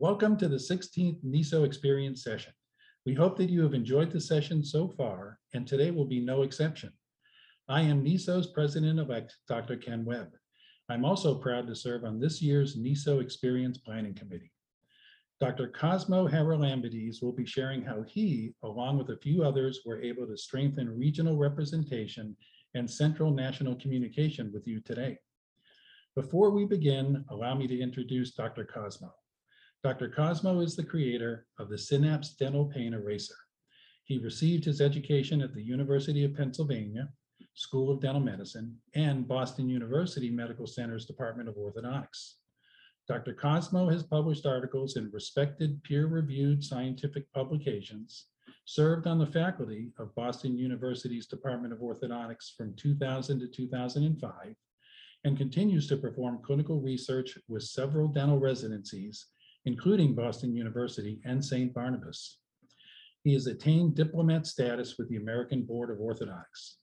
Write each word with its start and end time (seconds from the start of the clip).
Welcome 0.00 0.36
to 0.36 0.46
the 0.46 0.54
16th 0.54 1.24
NISO 1.24 1.66
Experience 1.66 2.22
session. 2.22 2.52
We 3.04 3.14
hope 3.14 3.36
that 3.38 3.50
you 3.50 3.64
have 3.64 3.74
enjoyed 3.74 4.12
the 4.12 4.20
session 4.20 4.62
so 4.62 4.86
far, 4.86 5.40
and 5.54 5.66
today 5.66 5.90
will 5.90 6.04
be 6.04 6.20
no 6.20 6.42
exception. 6.42 6.92
I 7.68 7.80
am 7.80 8.04
NISO's 8.04 8.46
president-elect, 8.46 9.34
Dr. 9.48 9.76
Ken 9.76 10.04
Webb. 10.04 10.28
I'm 10.88 11.04
also 11.04 11.34
proud 11.34 11.66
to 11.66 11.74
serve 11.74 12.04
on 12.04 12.20
this 12.20 12.40
year's 12.40 12.76
NISO 12.76 13.20
Experience 13.20 13.78
Planning 13.78 14.14
Committee. 14.14 14.52
Dr. 15.40 15.66
Cosmo 15.66 16.28
Haralambidis 16.28 17.20
will 17.20 17.32
be 17.32 17.44
sharing 17.44 17.82
how 17.82 18.04
he, 18.06 18.54
along 18.62 18.98
with 18.98 19.08
a 19.10 19.20
few 19.20 19.42
others, 19.42 19.80
were 19.84 20.00
able 20.00 20.28
to 20.28 20.36
strengthen 20.36 20.96
regional 20.96 21.36
representation 21.36 22.36
and 22.74 22.88
central 22.88 23.32
national 23.32 23.74
communication 23.74 24.52
with 24.52 24.64
you 24.64 24.80
today. 24.80 25.18
Before 26.14 26.50
we 26.50 26.66
begin, 26.66 27.24
allow 27.30 27.56
me 27.56 27.66
to 27.66 27.80
introduce 27.80 28.30
Dr. 28.30 28.64
Cosmo. 28.64 29.12
Dr. 29.84 30.08
Cosmo 30.08 30.58
is 30.58 30.74
the 30.74 30.82
creator 30.82 31.46
of 31.60 31.68
the 31.68 31.78
Synapse 31.78 32.34
Dental 32.34 32.64
Pain 32.64 32.94
Eraser. 32.94 33.36
He 34.02 34.18
received 34.18 34.64
his 34.64 34.80
education 34.80 35.40
at 35.40 35.54
the 35.54 35.62
University 35.62 36.24
of 36.24 36.34
Pennsylvania, 36.34 37.08
School 37.54 37.88
of 37.88 38.00
Dental 38.00 38.20
Medicine, 38.20 38.76
and 38.96 39.28
Boston 39.28 39.68
University 39.68 40.30
Medical 40.30 40.66
Center's 40.66 41.06
Department 41.06 41.48
of 41.48 41.54
Orthodontics. 41.54 42.34
Dr. 43.06 43.34
Cosmo 43.34 43.88
has 43.88 44.02
published 44.02 44.46
articles 44.46 44.96
in 44.96 45.12
respected 45.12 45.80
peer-reviewed 45.84 46.64
scientific 46.64 47.32
publications, 47.32 48.26
served 48.64 49.06
on 49.06 49.20
the 49.20 49.26
faculty 49.26 49.92
of 50.00 50.14
Boston 50.16 50.58
University's 50.58 51.28
Department 51.28 51.72
of 51.72 51.78
Orthodontics 51.78 52.52
from 52.56 52.74
2000 52.74 53.38
to 53.38 53.46
2005, 53.46 54.56
and 55.22 55.38
continues 55.38 55.86
to 55.86 55.96
perform 55.96 56.42
clinical 56.42 56.80
research 56.80 57.38
with 57.46 57.62
several 57.62 58.08
dental 58.08 58.40
residencies 58.40 59.28
including 59.68 60.14
Boston 60.14 60.56
University 60.56 61.20
and 61.26 61.44
St. 61.44 61.74
Barnabas. 61.74 62.38
He 63.22 63.34
has 63.34 63.46
attained 63.46 63.94
diplomat 63.94 64.46
status 64.46 64.96
with 64.96 65.10
the 65.10 65.18
American 65.18 65.62
Board 65.62 65.90
of 65.90 65.98
Orthodontics. 65.98 66.76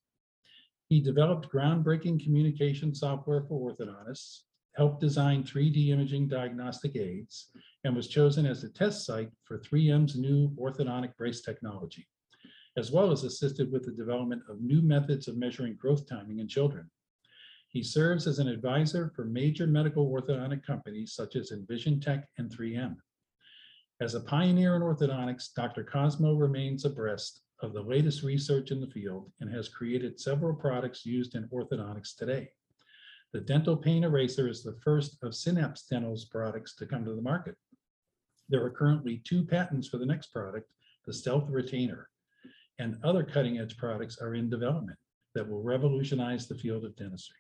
He 0.88 1.02
developed 1.02 1.52
groundbreaking 1.52 2.24
communication 2.24 2.94
software 2.94 3.44
for 3.48 3.74
orthodontists, 3.74 4.42
helped 4.76 5.02
design 5.02 5.44
3D 5.44 5.90
imaging 5.90 6.28
diagnostic 6.28 6.96
aids, 6.96 7.50
and 7.84 7.96
was 7.96 8.08
chosen 8.08 8.46
as 8.46 8.64
a 8.64 8.70
test 8.70 9.04
site 9.04 9.32
for 9.46 9.58
3M's 9.58 10.16
new 10.16 10.52
orthodontic 10.52 11.18
brace 11.18 11.42
technology, 11.42 12.08
as 12.78 12.92
well 12.92 13.12
as 13.12 13.24
assisted 13.24 13.72
with 13.72 13.84
the 13.84 13.94
development 13.94 14.44
of 14.48 14.62
new 14.62 14.84
methods 14.84 15.28
of 15.28 15.38
measuring 15.38 15.76
growth 15.76 16.08
timing 16.08 16.38
in 16.38 16.48
children. 16.48 16.88
He 17.76 17.84
serves 17.84 18.26
as 18.26 18.40
an 18.40 18.48
advisor 18.48 19.12
for 19.14 19.26
major 19.26 19.68
medical 19.68 20.10
orthodontic 20.10 20.64
companies 20.66 21.12
such 21.12 21.36
as 21.36 21.52
EnvisionTEC 21.52 22.24
and 22.38 22.50
3M. 22.50 22.96
As 24.00 24.16
a 24.16 24.22
pioneer 24.22 24.78
in 24.78 24.82
orthodontics, 24.82 25.54
Dr. 25.54 25.84
Cosmo 25.84 26.36
remains 26.36 26.86
abreast 26.86 27.42
of 27.62 27.74
the 27.74 27.82
latest 27.82 28.24
research 28.24 28.72
in 28.72 28.80
the 28.80 28.88
field 28.88 29.30
and 29.42 29.54
has 29.54 29.68
created 29.68 30.22
several 30.22 30.56
products 30.56 31.06
used 31.06 31.36
in 31.36 31.50
orthodontics 31.50 32.16
today. 32.16 32.48
The 33.34 33.42
dental 33.42 33.76
pain 33.76 34.06
eraser 34.06 34.48
is 34.48 34.64
the 34.64 34.80
first 34.82 35.18
of 35.22 35.36
Synapse 35.36 35.86
Dental's 35.86 36.24
products 36.24 36.78
to 36.78 36.86
come 36.86 37.04
to 37.04 37.14
the 37.14 37.22
market. 37.22 37.58
There 38.48 38.64
are 38.64 38.70
currently 38.70 39.22
two 39.26 39.44
patents 39.44 39.90
for 39.90 39.98
the 39.98 40.06
next 40.06 40.28
product, 40.28 40.72
the 41.06 41.12
Stealth 41.12 41.50
Retainer, 41.50 42.08
and 42.80 42.98
other 43.04 43.26
cutting 43.26 43.58
edge 43.58 43.76
products 43.76 44.18
are 44.22 44.34
in 44.34 44.50
development 44.50 44.98
that 45.34 45.50
will 45.50 45.62
revolutionize 45.62 46.48
the 46.48 46.56
field 46.56 46.86
of 46.86 46.96
dentistry. 46.96 47.36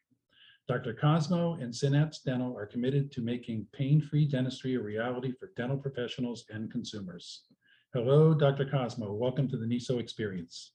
Dr. 0.67 0.95
Cosmo 0.95 1.55
and 1.61 1.75
Synapse 1.75 2.21
Dental 2.21 2.57
are 2.57 2.65
committed 2.65 3.11
to 3.11 3.21
making 3.21 3.67
pain-free 3.71 4.25
dentistry 4.25 4.73
a 4.73 4.79
reality 4.81 5.31
for 5.39 5.51
dental 5.55 5.77
professionals 5.77 6.45
and 6.49 6.71
consumers. 6.71 7.43
Hello, 7.93 8.33
Dr. 8.33 8.65
Cosmo. 8.65 9.13
Welcome 9.13 9.47
to 9.49 9.57
the 9.57 9.65
NISO 9.67 9.99
experience. 9.99 10.71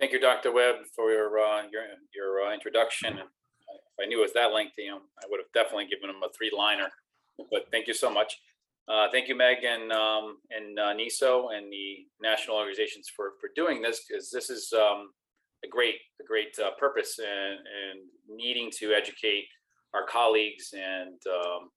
Thank 0.00 0.10
you, 0.10 0.18
Dr. 0.18 0.52
Webb, 0.52 0.76
for 0.94 1.12
your 1.12 1.38
uh, 1.38 1.62
your, 1.70 1.84
your 2.12 2.48
uh, 2.48 2.52
introduction. 2.52 3.18
If 3.18 3.26
I 4.02 4.06
knew 4.06 4.18
it 4.18 4.22
was 4.22 4.32
that 4.32 4.52
lengthy, 4.52 4.88
um, 4.88 5.02
I 5.22 5.26
would 5.30 5.38
have 5.38 5.52
definitely 5.54 5.86
given 5.86 6.10
him 6.10 6.16
a 6.24 6.28
three-liner. 6.36 6.88
But 7.50 7.66
thank 7.70 7.86
you 7.86 7.94
so 7.94 8.10
much. 8.10 8.36
Uh, 8.88 9.06
thank 9.12 9.28
you, 9.28 9.36
Meg, 9.36 9.58
and 9.62 9.92
um, 9.92 10.38
and 10.50 10.78
uh, 10.80 10.94
NISO 10.94 11.56
and 11.56 11.72
the 11.72 12.06
national 12.20 12.56
organizations 12.56 13.08
for 13.14 13.34
for 13.40 13.50
doing 13.54 13.82
this 13.82 14.04
because 14.06 14.30
this 14.30 14.50
is 14.50 14.72
um, 14.72 15.10
a 15.64 15.68
great 15.68 15.94
a 16.20 16.24
great 16.24 16.58
uh, 16.58 16.70
purpose 16.78 17.20
and, 17.20 17.58
and 17.60 18.00
needing 18.28 18.70
to 18.78 18.92
educate 18.92 19.46
our 19.94 20.06
colleagues 20.06 20.74
and 20.74 21.20
um, 21.26 21.70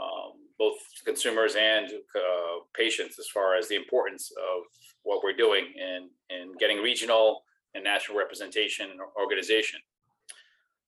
um, 0.00 0.32
both 0.58 0.76
consumers 1.04 1.56
and 1.56 1.88
uh, 1.90 2.60
patients 2.74 3.18
as 3.18 3.28
far 3.28 3.56
as 3.56 3.68
the 3.68 3.74
importance 3.74 4.30
of 4.32 4.62
what 5.02 5.22
we're 5.24 5.32
doing 5.36 5.64
in 5.76 6.08
in 6.30 6.52
getting 6.58 6.78
regional 6.78 7.42
and 7.74 7.84
national 7.84 8.16
representation 8.18 8.90
and 8.90 9.00
organization. 9.20 9.80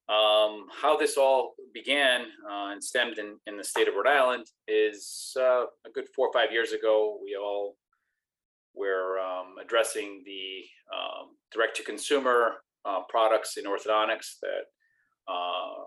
Um, 0.09 0.67
how 0.73 0.97
this 0.99 1.17
all 1.17 1.55
began 1.73 2.23
uh, 2.51 2.73
and 2.73 2.83
stemmed 2.83 3.19
in, 3.19 3.37
in 3.47 3.57
the 3.57 3.63
state 3.63 3.87
of 3.87 3.95
Rhode 3.95 4.09
Island 4.09 4.47
is 4.67 5.37
uh, 5.39 5.67
a 5.87 5.91
good 5.95 6.07
four 6.17 6.29
or 6.29 6.33
five 6.33 6.51
years 6.51 6.73
ago. 6.73 7.19
We 7.23 7.37
all 7.41 7.77
we're 8.75 9.19
um, 9.19 9.55
addressing 9.63 10.23
the 10.25 10.65
um, 10.95 11.37
direct-to-consumer 11.53 12.55
uh, 12.85 13.01
products 13.09 13.57
in 13.57 13.65
orthodontics 13.65 14.39
that 14.41 14.67
uh, 15.29 15.85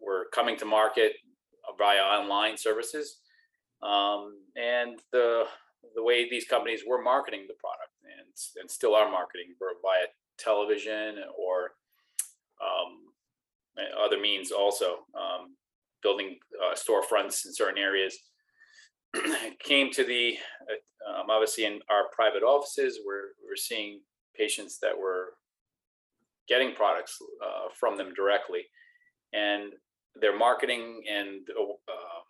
were 0.00 0.26
coming 0.34 0.56
to 0.58 0.64
market 0.64 1.12
via 1.78 2.00
online 2.00 2.56
services, 2.56 3.18
um, 3.82 4.38
and 4.56 5.00
the 5.12 5.44
the 5.94 6.02
way 6.02 6.28
these 6.28 6.44
companies 6.44 6.82
were 6.86 7.02
marketing 7.02 7.44
the 7.48 7.54
product 7.54 7.92
and, 8.04 8.28
and 8.60 8.70
still 8.70 8.94
are 8.94 9.10
marketing 9.10 9.54
via 9.60 10.06
television 10.38 11.16
or 11.38 11.72
um, 12.62 13.12
other 14.02 14.18
means 14.18 14.52
also 14.52 14.98
um, 15.14 15.56
building 16.02 16.38
uh, 16.62 16.74
storefronts 16.74 17.46
in 17.46 17.52
certain 17.52 17.78
areas 17.78 18.16
came 19.62 19.90
to 19.90 20.04
the 20.04 20.36
uh, 20.70 21.20
um, 21.20 21.30
obviously 21.30 21.64
in 21.64 21.80
our 21.90 22.04
private 22.14 22.42
offices 22.42 23.00
we're 23.04 23.32
we're 23.46 23.56
seeing 23.56 24.00
patients 24.36 24.78
that 24.80 24.96
were 24.96 25.34
getting 26.52 26.74
products 26.74 27.14
uh, 27.46 27.66
from 27.78 27.96
them 27.96 28.10
directly 28.14 28.62
and 29.32 29.72
their 30.20 30.36
marketing 30.36 31.02
and 31.18 31.48
uh, 31.58 32.22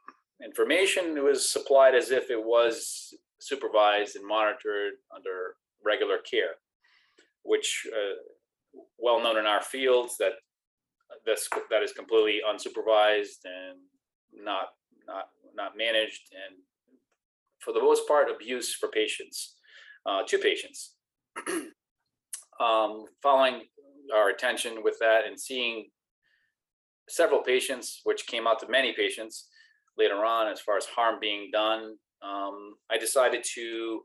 information 0.44 1.04
was 1.24 1.50
supplied 1.56 1.94
as 1.94 2.10
if 2.10 2.30
it 2.30 2.42
was 2.54 3.14
supervised 3.40 4.14
and 4.16 4.26
monitored 4.26 4.94
under 5.14 5.36
regular 5.84 6.18
care 6.18 6.54
which 7.42 7.86
uh, 7.98 8.16
well 8.98 9.20
known 9.22 9.38
in 9.38 9.46
our 9.46 9.62
fields 9.62 10.16
that 10.18 10.34
this 11.26 11.48
that 11.70 11.82
is 11.82 11.92
completely 11.92 12.38
unsupervised 12.50 13.42
and 13.44 13.78
not 14.48 14.68
not 15.06 15.26
not 15.60 15.72
managed 15.76 16.24
and 16.32 16.54
for 17.62 17.72
the 17.72 17.80
most 17.80 18.06
part, 18.08 18.28
abuse 18.28 18.74
for 18.74 18.88
patients, 18.88 19.54
uh, 20.04 20.22
to 20.26 20.38
patients. 20.38 20.96
um, 22.60 23.04
following 23.22 23.62
our 24.14 24.30
attention 24.30 24.82
with 24.82 24.98
that 25.00 25.26
and 25.26 25.38
seeing 25.38 25.86
several 27.08 27.42
patients, 27.42 28.00
which 28.04 28.26
came 28.26 28.46
out 28.46 28.58
to 28.60 28.68
many 28.68 28.92
patients 28.92 29.48
later 29.98 30.24
on 30.24 30.50
as 30.50 30.60
far 30.60 30.76
as 30.76 30.86
harm 30.86 31.18
being 31.20 31.50
done, 31.52 31.96
um, 32.22 32.74
I 32.90 32.98
decided 32.98 33.44
to 33.54 34.02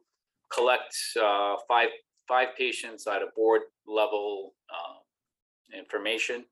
collect 0.54 0.96
uh, 1.22 1.56
five 1.68 1.90
five 2.28 2.50
patients 2.58 3.08
at 3.08 3.22
a 3.22 3.28
board 3.36 3.62
level 3.88 4.54
uh, 4.70 5.78
information, 5.78 6.44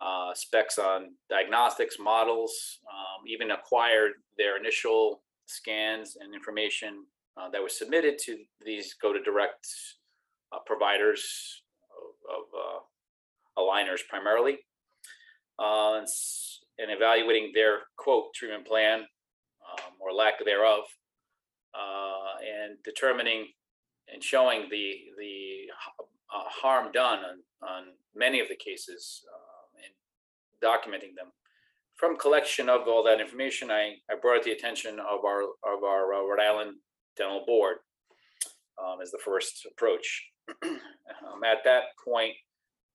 uh, 0.00 0.32
specs 0.32 0.78
on 0.78 1.10
diagnostics 1.28 1.96
models, 2.00 2.78
um, 2.90 3.26
even 3.28 3.50
acquired 3.50 4.12
their 4.38 4.58
initial 4.58 5.22
scans 5.46 6.16
and 6.18 6.34
information 6.34 7.04
uh, 7.36 7.50
that 7.50 7.62
was 7.62 7.78
submitted 7.78 8.18
to 8.18 8.38
these 8.64 8.94
go 9.00 9.12
to 9.12 9.22
direct 9.22 9.66
uh, 10.52 10.58
providers 10.66 11.62
primarily 14.08 14.58
uh, 15.58 16.00
and 16.78 16.90
evaluating 16.90 17.52
their 17.54 17.80
quote 17.96 18.34
treatment 18.34 18.66
plan 18.66 19.00
um, 19.00 19.92
or 20.00 20.12
lack 20.12 20.34
thereof 20.44 20.84
uh, 21.74 22.38
and 22.40 22.76
determining 22.84 23.46
and 24.12 24.22
showing 24.22 24.68
the 24.70 24.94
the 25.18 25.66
uh, 26.34 26.48
harm 26.48 26.92
done 26.92 27.18
on, 27.18 27.68
on 27.68 27.84
many 28.14 28.40
of 28.40 28.48
the 28.48 28.56
cases 28.56 29.22
and 29.76 29.94
documenting 30.62 31.14
them 31.16 31.32
from 31.96 32.16
collection 32.16 32.68
of 32.68 32.82
all 32.86 33.02
that 33.04 33.20
information, 33.20 33.70
I, 33.70 33.94
I 34.10 34.16
brought 34.20 34.42
the 34.42 34.52
attention 34.52 35.00
of 35.00 35.24
our 35.24 35.42
of 35.42 35.82
our 35.82 36.14
uh, 36.14 36.22
Rhode 36.22 36.40
Island 36.40 36.76
Dental 37.16 37.44
Board 37.46 37.78
um, 38.82 39.00
as 39.02 39.10
the 39.10 39.18
first 39.24 39.66
approach. 39.70 40.30
um, 40.62 41.42
at 41.44 41.64
that 41.64 41.84
point, 42.04 42.34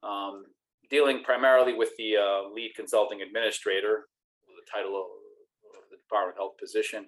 um, 0.04 0.46
dealing 0.92 1.24
primarily 1.24 1.74
with 1.74 1.96
the 1.98 2.18
uh, 2.18 2.50
lead 2.54 2.74
consulting 2.76 3.22
administrator, 3.22 4.08
the 4.46 4.72
title 4.72 4.96
of, 5.00 5.06
the 5.90 5.98
Department 5.98 6.36
of 6.36 6.42
Health 6.42 6.58
position, 6.60 7.06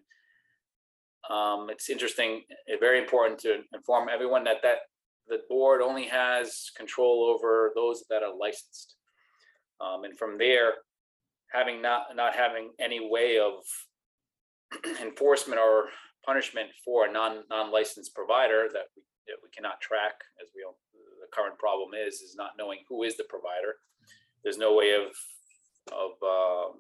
um, 1.30 1.68
it's 1.70 1.90
interesting, 1.90 2.44
uh, 2.52 2.78
very 2.80 3.00
important 3.00 3.40
to 3.42 3.60
inform 3.74 4.10
everyone 4.10 4.44
that 4.46 4.62
that 4.64 4.80
the 5.28 5.40
board 5.50 5.82
only 5.82 6.06
has 6.06 6.72
control 6.76 7.34
over 7.34 7.72
those 7.76 8.04
that 8.10 8.24
are 8.24 8.36
licensed. 8.36 8.96
Um, 9.80 10.04
and 10.04 10.18
from 10.18 10.38
there, 10.38 10.74
having 11.52 11.82
not, 11.82 12.08
not 12.16 12.36
having 12.36 12.72
any 12.80 13.10
way 13.10 13.38
of 13.40 13.64
enforcement 15.02 15.62
or 15.62 15.86
punishment 16.26 16.70
for 16.84 17.08
a 17.08 17.12
non, 17.12 17.44
non-licensed 17.50 18.14
provider 18.16 18.68
that 18.74 18.88
we, 18.96 19.04
that 19.28 19.38
we 19.42 19.50
cannot 19.56 19.80
track, 19.80 20.14
as 20.42 20.50
we, 20.56 20.64
all- 20.64 20.78
the 21.24 21.32
current 21.34 21.58
problem 21.58 21.92
is, 21.96 22.16
is 22.16 22.36
not 22.38 22.52
knowing 22.58 22.80
who 22.90 23.04
is 23.04 23.16
the 23.16 23.24
provider. 23.30 23.80
There's 24.44 24.58
no 24.58 24.76
way 24.76 24.92
of, 24.92 25.08
of, 25.92 26.12
um, 26.22 26.76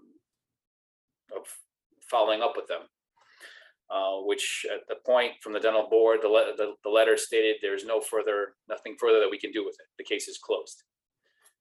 of 1.35 1.47
following 2.11 2.41
up 2.41 2.53
with 2.55 2.67
them. 2.67 2.81
Uh, 3.91 4.21
which 4.21 4.65
at 4.73 4.87
the 4.87 4.95
point 5.05 5.33
from 5.41 5.53
the 5.53 5.59
dental 5.59 5.87
board, 5.87 6.19
the, 6.23 6.27
le- 6.27 6.55
the, 6.57 6.73
the 6.83 6.89
letter 6.89 7.15
stated 7.15 7.57
there's 7.61 7.85
no 7.85 8.01
further, 8.01 8.55
nothing 8.67 8.95
further 8.99 9.19
that 9.19 9.29
we 9.29 9.37
can 9.37 9.51
do 9.51 9.63
with 9.63 9.75
it. 9.75 9.85
The 9.99 10.03
case 10.03 10.27
is 10.27 10.39
closed. 10.43 10.83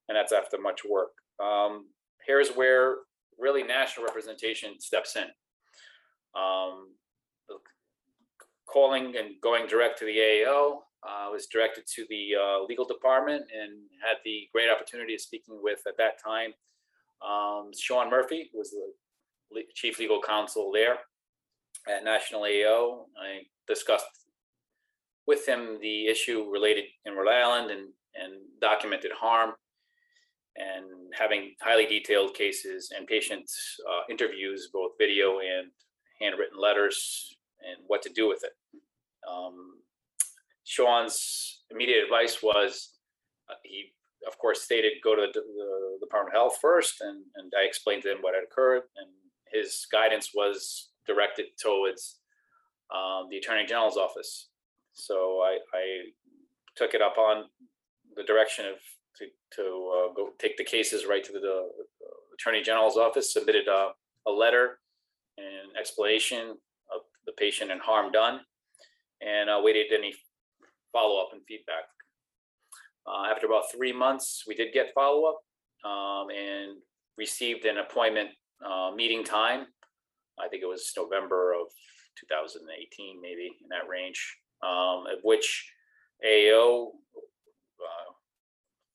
And 0.08 0.16
that's 0.16 0.32
after 0.32 0.58
much 0.58 0.80
work. 0.88 1.10
Um, 1.42 1.88
here's 2.26 2.48
where 2.50 2.96
really 3.38 3.62
national 3.62 4.06
representation 4.06 4.80
steps 4.80 5.16
in. 5.16 5.24
Um, 6.34 6.94
calling 8.72 9.14
and 9.16 9.40
going 9.42 9.66
direct 9.66 9.98
to 9.98 10.06
the 10.06 10.16
AAO, 10.16 10.78
uh, 11.02 11.28
was 11.30 11.46
directed 11.46 11.84
to 11.94 12.06
the, 12.08 12.30
uh, 12.40 12.64
legal 12.64 12.84
department 12.84 13.42
and 13.52 13.72
had 14.02 14.18
the 14.24 14.48
great 14.52 14.70
opportunity 14.70 15.14
of 15.14 15.20
speaking 15.20 15.58
with, 15.62 15.80
at 15.86 15.96
that 15.98 16.22
time, 16.22 16.52
um, 17.26 17.70
Sean 17.78 18.10
Murphy 18.10 18.50
was 18.54 18.70
the 18.70 18.92
le- 19.52 19.72
chief 19.74 19.98
legal 19.98 20.20
counsel 20.20 20.70
there 20.72 20.98
at 21.88 22.04
National 22.04 22.44
AO. 22.44 23.06
I 23.20 23.42
discussed 23.66 24.06
with 25.26 25.46
him 25.46 25.78
the 25.80 26.06
issue 26.06 26.48
related 26.50 26.84
in 27.04 27.14
Rhode 27.14 27.32
Island 27.32 27.70
and, 27.70 27.88
and 28.14 28.34
documented 28.60 29.12
harm 29.12 29.54
and 30.56 30.84
having 31.18 31.54
highly 31.60 31.86
detailed 31.86 32.34
cases 32.34 32.92
and 32.96 33.06
patient 33.06 33.50
uh, 33.88 34.02
interviews, 34.10 34.68
both 34.72 34.92
video 34.98 35.38
and 35.38 35.70
handwritten 36.20 36.58
letters, 36.60 37.36
and 37.60 37.82
what 37.86 38.02
to 38.02 38.10
do 38.10 38.28
with 38.28 38.44
it. 38.44 38.52
Um, 39.28 39.71
Sean's 40.72 41.64
immediate 41.70 42.02
advice 42.02 42.42
was, 42.42 42.96
uh, 43.50 43.60
he, 43.62 43.92
of 44.26 44.38
course, 44.38 44.62
stated, 44.62 44.92
go 45.04 45.14
to 45.14 45.26
the, 45.34 45.40
the 45.40 45.98
Department 46.00 46.34
of 46.34 46.40
Health 46.40 46.58
first, 46.62 46.94
and, 47.02 47.18
and 47.36 47.52
I 47.60 47.66
explained 47.66 48.02
to 48.04 48.12
him 48.12 48.18
what 48.22 48.34
had 48.34 48.44
occurred, 48.44 48.84
and 48.96 49.08
his 49.52 49.86
guidance 49.92 50.30
was 50.34 50.88
directed 51.06 51.46
towards 51.62 52.20
um, 52.94 53.26
the 53.30 53.36
Attorney 53.36 53.66
General's 53.66 53.98
office. 53.98 54.48
So 54.94 55.42
I, 55.44 55.58
I 55.74 55.84
took 56.74 56.94
it 56.94 57.02
up 57.02 57.18
on 57.18 57.44
the 58.16 58.24
direction 58.24 58.64
of 58.64 58.76
to, 59.18 59.26
to 59.56 59.62
uh, 59.62 60.14
go 60.14 60.30
take 60.38 60.56
the 60.56 60.64
cases 60.64 61.04
right 61.06 61.22
to 61.22 61.32
the, 61.32 61.38
the 61.38 62.10
Attorney 62.34 62.62
General's 62.62 62.96
office, 62.96 63.30
submitted 63.30 63.68
a, 63.68 63.90
a 64.26 64.32
letter 64.32 64.78
and 65.36 65.76
explanation 65.78 66.56
of 66.94 67.02
the 67.26 67.32
patient 67.36 67.70
and 67.70 67.80
harm 67.82 68.10
done, 68.10 68.40
and 69.20 69.50
uh, 69.50 69.60
waited 69.62 69.92
any 69.92 70.14
follow-up 70.92 71.30
and 71.32 71.42
feedback. 71.46 71.84
Uh, 73.06 73.30
after 73.32 73.46
about 73.46 73.64
three 73.74 73.92
months, 73.92 74.44
we 74.46 74.54
did 74.54 74.72
get 74.72 74.94
follow-up 74.94 75.38
um, 75.84 76.28
and 76.30 76.76
received 77.18 77.64
an 77.64 77.78
appointment 77.78 78.30
uh, 78.64 78.90
meeting 78.94 79.24
time 79.24 79.66
I 80.40 80.48
think 80.48 80.62
it 80.62 80.66
was 80.66 80.92
November 80.96 81.52
of 81.52 81.66
2018, 82.20 83.20
maybe 83.20 83.46
in 83.46 83.68
that 83.70 83.88
range, 83.88 84.36
um, 84.62 85.04
at 85.10 85.18
which 85.22 85.70
AO, 86.24 86.92
uh, 87.16 88.12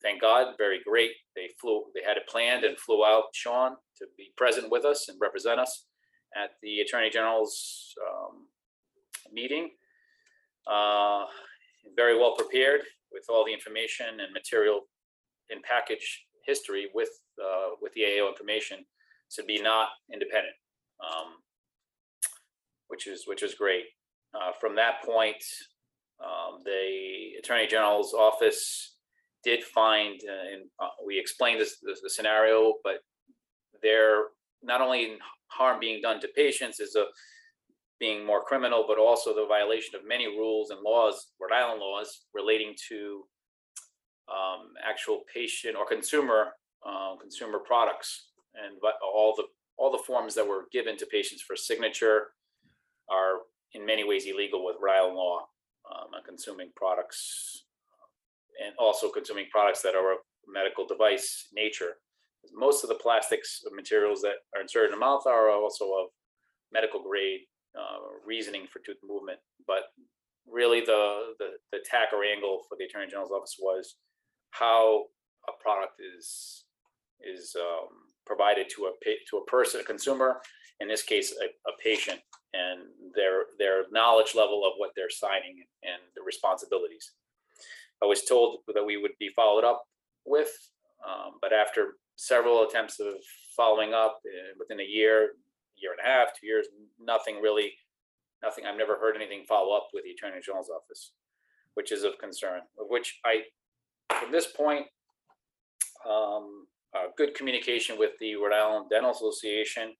thank 0.01 0.21
God, 0.21 0.55
very 0.57 0.79
great. 0.83 1.11
They 1.35 1.49
flew, 1.59 1.85
they 1.93 2.01
had 2.05 2.17
it 2.17 2.27
planned 2.27 2.63
and 2.63 2.77
flew 2.79 3.05
out 3.05 3.25
Sean 3.33 3.71
to 3.97 4.05
be 4.17 4.33
present 4.37 4.71
with 4.71 4.85
us 4.85 5.09
and 5.09 5.17
represent 5.21 5.59
us 5.59 5.85
at 6.35 6.51
the 6.61 6.79
Attorney 6.79 7.09
General's 7.09 7.93
um, 8.07 8.47
meeting. 9.31 9.71
Uh, 10.65 11.25
Very 11.95 12.17
well 12.17 12.35
prepared 12.35 12.81
with 13.11 13.25
all 13.29 13.45
the 13.45 13.53
information 13.53 14.07
and 14.07 14.33
material 14.33 14.81
in 15.49 15.61
package 15.61 16.25
history 16.45 16.87
with, 16.93 17.09
uh, 17.41 17.75
with 17.81 17.93
the 17.93 18.03
AO 18.05 18.27
information 18.27 18.85
to 19.31 19.43
be 19.43 19.61
not 19.61 19.89
independent 20.11 20.55
um, 21.01 21.35
which 22.87 23.07
is 23.07 23.23
which 23.25 23.43
is 23.43 23.53
great. 23.53 23.85
Uh, 24.33 24.51
from 24.59 24.75
that 24.75 25.03
point, 25.03 25.43
um, 26.23 26.59
the 26.65 27.37
Attorney 27.39 27.67
General's 27.67 28.13
office 28.13 28.95
did 29.43 29.63
find, 29.63 30.19
uh, 30.27 30.53
and 30.53 30.63
uh, 30.81 30.89
we 31.05 31.17
explained 31.17 31.59
this, 31.59 31.77
this 31.81 32.01
the 32.01 32.09
scenario, 32.09 32.73
but 32.83 32.95
there 33.81 34.25
not 34.63 34.81
only 34.81 35.17
harm 35.47 35.79
being 35.79 36.01
done 36.01 36.19
to 36.19 36.27
patients 36.35 36.79
is 36.79 36.95
a 36.95 37.05
being 37.99 38.25
more 38.25 38.43
criminal, 38.43 38.85
but 38.87 38.99
also 38.99 39.33
the 39.33 39.47
violation 39.47 39.95
of 39.95 40.07
many 40.07 40.27
rules 40.27 40.69
and 40.69 40.81
laws, 40.81 41.27
Rhode 41.39 41.55
Island 41.55 41.79
laws 41.79 42.25
relating 42.33 42.75
to 42.89 43.23
um, 44.29 44.73
actual 44.83 45.21
patient 45.33 45.75
or 45.75 45.85
consumer 45.85 46.53
uh, 46.85 47.15
consumer 47.19 47.59
products 47.59 48.29
and 48.53 48.77
all 49.01 49.33
the 49.35 49.43
all 49.77 49.91
the 49.91 50.03
forms 50.05 50.35
that 50.35 50.47
were 50.47 50.65
given 50.71 50.97
to 50.97 51.05
patients 51.05 51.41
for 51.41 51.55
signature 51.55 52.27
are 53.09 53.39
in 53.73 53.85
many 53.85 54.03
ways 54.03 54.25
illegal 54.25 54.65
with 54.65 54.75
Rhode 54.81 54.97
Island 54.97 55.15
law 55.15 55.47
um, 55.89 56.13
on 56.15 56.23
consuming 56.25 56.69
products 56.75 57.63
and 58.63 58.73
also 58.79 59.09
consuming 59.09 59.45
products 59.51 59.81
that 59.81 59.95
are 59.95 60.13
of 60.13 60.19
medical 60.47 60.85
device 60.87 61.47
nature. 61.53 61.97
Most 62.53 62.83
of 62.83 62.89
the 62.89 62.95
plastics 62.95 63.61
materials 63.73 64.21
that 64.21 64.35
are 64.55 64.61
inserted 64.61 64.93
in 64.93 64.99
the 64.99 65.05
mouth 65.05 65.27
are 65.27 65.49
also 65.51 65.85
of 65.85 66.07
medical 66.71 67.03
grade 67.03 67.41
uh, 67.77 67.99
reasoning 68.25 68.65
for 68.71 68.79
tooth 68.79 68.97
movement. 69.07 69.39
But 69.65 69.83
really 70.49 70.81
the, 70.81 71.33
the, 71.39 71.49
the 71.71 71.79
tack 71.89 72.09
or 72.13 72.23
angle 72.23 72.63
for 72.67 72.77
the 72.77 72.85
Attorney 72.85 73.07
General's 73.07 73.31
office 73.31 73.57
was 73.59 73.95
how 74.51 75.05
a 75.47 75.51
product 75.61 75.99
is, 76.17 76.65
is 77.21 77.55
um, 77.59 77.89
provided 78.25 78.67
to 78.75 78.85
a 78.85 78.91
to 79.29 79.37
a 79.37 79.45
person, 79.45 79.81
a 79.81 79.83
consumer, 79.83 80.41
in 80.79 80.87
this 80.87 81.03
case, 81.03 81.33
a, 81.41 81.45
a 81.45 81.73
patient, 81.83 82.19
and 82.53 82.81
their 83.15 83.45
their 83.57 83.85
knowledge 83.91 84.35
level 84.35 84.63
of 84.65 84.73
what 84.77 84.91
they're 84.95 85.09
signing 85.09 85.63
and 85.83 86.01
the 86.15 86.21
responsibilities. 86.23 87.13
I 88.03 88.05
was 88.05 88.23
told 88.23 88.59
that 88.73 88.85
we 88.85 88.97
would 88.97 89.17
be 89.19 89.29
followed 89.35 89.63
up 89.63 89.83
with, 90.25 90.51
um, 91.07 91.39
but 91.41 91.53
after 91.53 91.93
several 92.15 92.63
attempts 92.63 92.99
of 92.99 93.13
following 93.55 93.93
up 93.93 94.19
uh, 94.25 94.53
within 94.59 94.79
a 94.79 94.83
year, 94.83 95.31
year 95.79 95.91
and 95.91 96.05
a 96.05 96.09
half, 96.09 96.29
two 96.39 96.47
years, 96.47 96.67
nothing 96.99 97.41
really, 97.41 97.73
nothing. 98.43 98.65
I've 98.65 98.77
never 98.77 98.97
heard 98.97 99.15
anything 99.15 99.43
follow 99.47 99.75
up 99.75 99.89
with 99.93 100.03
the 100.03 100.11
Attorney 100.11 100.41
General's 100.41 100.69
office, 100.69 101.11
which 101.75 101.91
is 101.91 102.03
of 102.03 102.17
concern. 102.19 102.61
Of 102.79 102.87
which 102.89 103.19
I, 103.25 103.43
from 104.19 104.31
this 104.31 104.47
point, 104.47 104.85
um, 106.09 106.67
uh, 106.95 107.07
good 107.17 107.35
communication 107.35 107.97
with 107.97 108.11
the 108.19 108.35
Rhode 108.35 108.53
Island 108.53 108.89
Dental 108.89 109.11
Association, 109.11 109.93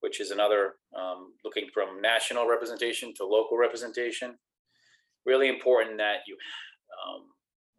which 0.00 0.20
is 0.20 0.30
another, 0.30 0.74
um, 0.98 1.34
looking 1.44 1.68
from 1.72 2.00
national 2.00 2.48
representation 2.48 3.12
to 3.14 3.26
local 3.26 3.58
representation. 3.58 4.36
Really 5.26 5.48
important 5.48 5.98
that 5.98 6.20
you, 6.26 6.36
um, 7.04 7.24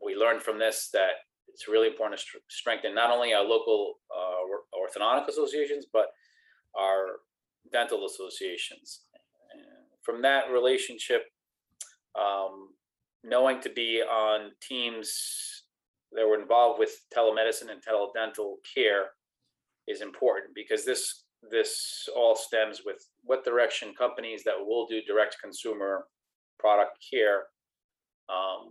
we 0.03 0.15
learned 0.15 0.43
from 0.43 0.59
this 0.59 0.89
that 0.93 1.13
it's 1.47 1.67
really 1.67 1.87
important 1.87 2.21
to 2.21 2.39
strengthen 2.49 2.93
not 2.93 3.09
only 3.09 3.33
our 3.33 3.43
local, 3.43 3.95
uh, 4.15 4.31
orthodontic 4.77 5.27
associations, 5.27 5.85
but 5.91 6.07
our 6.77 7.19
dental 7.71 8.05
associations. 8.05 9.01
And 9.53 9.63
From 10.03 10.21
that 10.21 10.51
relationship, 10.51 11.23
um, 12.19 12.69
knowing 13.23 13.61
to 13.61 13.69
be 13.69 14.01
on 14.01 14.51
teams 14.61 15.63
that 16.11 16.27
were 16.27 16.39
involved 16.41 16.79
with 16.79 16.91
telemedicine 17.15 17.71
and 17.71 17.81
teledental 17.81 18.55
care 18.75 19.05
is 19.87 20.01
important 20.01 20.53
because 20.53 20.85
this, 20.85 21.23
this 21.49 22.07
all 22.15 22.35
stems 22.35 22.81
with 22.85 22.97
what 23.23 23.45
direction 23.45 23.93
companies 23.97 24.43
that 24.43 24.55
will 24.59 24.85
do 24.87 25.01
direct 25.07 25.37
consumer 25.41 26.05
product 26.59 26.97
care 27.11 27.43
um, 28.29 28.69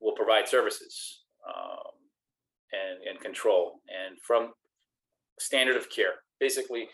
will 0.00 0.14
provide 0.14 0.48
services 0.48 1.24
um, 1.46 1.92
and, 2.72 3.08
and 3.08 3.20
control. 3.20 3.80
And 3.88 4.18
from 4.26 4.52
standard 5.38 5.76
of 5.76 5.90
care, 5.90 6.14
basically 6.38 6.88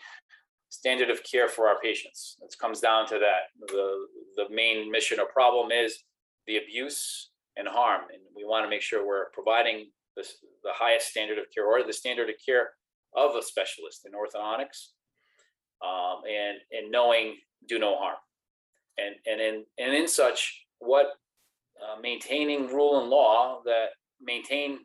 standard 0.69 1.09
of 1.09 1.23
care 1.23 1.47
for 1.47 1.67
our 1.67 1.79
patients. 1.81 2.37
It 2.41 2.55
comes 2.59 2.79
down 2.79 3.07
to 3.07 3.19
that. 3.19 3.67
The, 3.67 4.07
the 4.35 4.45
main 4.53 4.91
mission 4.91 5.19
or 5.19 5.27
problem 5.27 5.71
is 5.71 5.97
the 6.45 6.57
abuse 6.57 7.31
and 7.55 7.67
harm. 7.67 8.01
And 8.13 8.21
we 8.35 8.43
want 8.45 8.65
to 8.65 8.69
make 8.69 8.81
sure 8.81 9.05
we're 9.07 9.29
providing 9.33 9.91
this, 10.15 10.37
the 10.63 10.71
highest 10.73 11.07
standard 11.07 11.37
of 11.37 11.45
care 11.53 11.65
or 11.65 11.83
the 11.83 11.93
standard 11.93 12.29
of 12.29 12.35
care 12.45 12.69
of 13.15 13.35
a 13.35 13.41
specialist 13.41 14.05
in 14.05 14.13
orthodontics. 14.13 14.89
Um, 15.83 16.21
and, 16.27 16.57
and 16.71 16.91
knowing 16.91 17.37
do 17.67 17.77
no 17.79 17.97
harm. 17.97 18.17
and, 18.97 19.15
and 19.25 19.41
in, 19.41 19.65
and 19.77 19.93
in 19.93 20.07
such, 20.07 20.65
what 20.79 21.07
uh, 21.81 21.99
maintaining 22.01 22.67
rule 22.67 22.99
and 23.01 23.09
law 23.09 23.61
that 23.65 23.89
maintain 24.19 24.79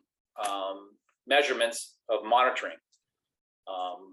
um, 0.47 0.89
measurements 1.27 1.95
of 2.09 2.23
monitoring. 2.23 2.77
um, 3.67 4.12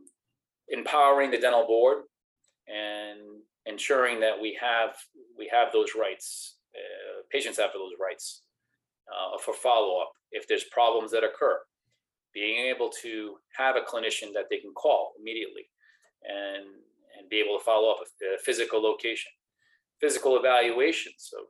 Empowering 0.71 1.31
the 1.31 1.39
dental 1.39 1.67
board 1.67 2.05
and 2.69 3.21
ensuring 3.67 4.21
that 4.21 4.41
we 4.41 4.57
have, 4.61 4.95
we 5.37 5.49
have 5.53 5.73
those 5.73 5.91
rights, 5.99 6.59
uh, 6.75 7.23
patients 7.31 7.59
have 7.59 7.73
those 7.75 7.93
rights 8.01 8.43
uh, 9.11 9.37
for 9.39 9.55
follow-up 9.55 10.13
if 10.31 10.47
there's 10.47 10.65
problems 10.65 11.11
that 11.11 11.25
occur. 11.25 11.59
Being 12.33 12.67
able 12.67 12.91
to 13.03 13.37
have 13.57 13.75
a 13.75 13.81
clinician 13.81 14.33
that 14.35 14.45
they 14.49 14.59
can 14.59 14.73
call 14.73 15.13
immediately 15.19 15.69
and, 16.23 16.65
and 17.19 17.29
be 17.29 17.41
able 17.41 17.59
to 17.59 17.65
follow 17.65 17.91
up 17.91 17.99
with 17.99 18.13
the 18.21 18.39
physical 18.45 18.81
location. 18.81 19.33
Physical 20.01 20.39
evaluations 20.39 21.31
of 21.37 21.47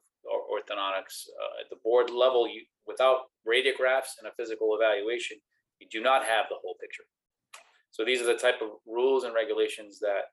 orthodontics 0.50 1.28
uh, 1.28 1.60
at 1.60 1.68
the 1.70 1.76
board 1.84 2.10
level, 2.10 2.48
you, 2.48 2.62
without 2.86 3.30
radiographs 3.46 4.16
and 4.18 4.26
a 4.26 4.34
physical 4.36 4.76
evaluation, 4.80 5.36
you 5.78 5.86
do 5.90 6.00
not 6.00 6.24
have 6.24 6.46
the 6.48 6.56
whole 6.62 6.76
picture. 6.80 7.04
So 7.90 8.04
these 8.04 8.20
are 8.20 8.26
the 8.26 8.34
type 8.34 8.60
of 8.62 8.68
rules 8.86 9.24
and 9.24 9.34
regulations 9.34 9.98
that 10.00 10.30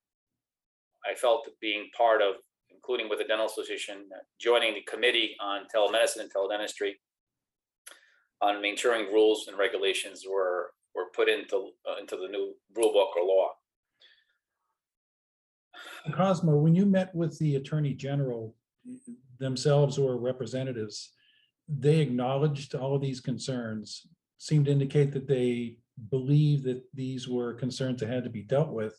I 1.05 1.15
felt 1.15 1.47
being 1.61 1.89
part 1.97 2.21
of, 2.21 2.35
including 2.69 3.09
with 3.09 3.19
the 3.19 3.25
dental 3.25 3.47
association, 3.47 4.09
joining 4.39 4.73
the 4.73 4.81
committee 4.81 5.35
on 5.41 5.61
telemedicine 5.73 6.21
and 6.21 6.31
teledentistry 6.33 6.93
on 8.41 8.63
ensuring 8.63 9.11
rules 9.11 9.47
and 9.47 9.57
regulations 9.57 10.23
were, 10.29 10.71
were 10.93 11.05
put 11.15 11.27
into, 11.27 11.71
uh, 11.89 11.99
into 11.99 12.15
the 12.15 12.27
new 12.27 12.53
rule 12.75 12.93
book 12.93 13.09
or 13.17 13.25
law. 13.25 13.49
Cosmo, 16.13 16.55
when 16.55 16.75
you 16.75 16.85
met 16.85 17.13
with 17.15 17.37
the 17.39 17.55
Attorney 17.55 17.93
General 17.93 18.55
themselves 19.39 19.97
or 19.97 20.17
representatives, 20.17 21.13
they 21.67 21.99
acknowledged 21.99 22.75
all 22.75 22.95
of 22.95 23.01
these 23.01 23.19
concerns, 23.19 24.07
seemed 24.37 24.65
to 24.65 24.71
indicate 24.71 25.11
that 25.11 25.27
they 25.27 25.77
believe 26.09 26.63
that 26.63 26.83
these 26.93 27.27
were 27.27 27.53
concerns 27.53 27.99
that 27.99 28.09
had 28.09 28.23
to 28.23 28.29
be 28.29 28.43
dealt 28.43 28.69
with. 28.69 28.95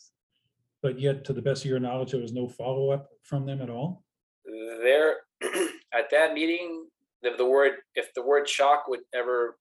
But 0.83 1.01
yet, 1.01 1.25
to 1.25 1.33
the 1.33 1.43
best 1.43 1.65
of 1.65 1.71
your 1.71 1.81
knowledge, 1.81 2.13
there 2.13 2.21
was 2.21 2.33
no 2.33 2.49
follow-up 2.49 3.09
from 3.23 3.47
them 3.47 3.61
at 3.61 3.71
all? 3.71 4.05
there 4.83 5.17
at 5.93 6.11
that 6.11 6.35
meeting 6.35 6.87
the, 7.23 7.31
the 7.37 7.45
word 7.45 7.73
if 7.95 8.13
the 8.15 8.23
word 8.23 8.49
shock 8.49 8.85
would 8.89 9.01
ever 9.15 9.59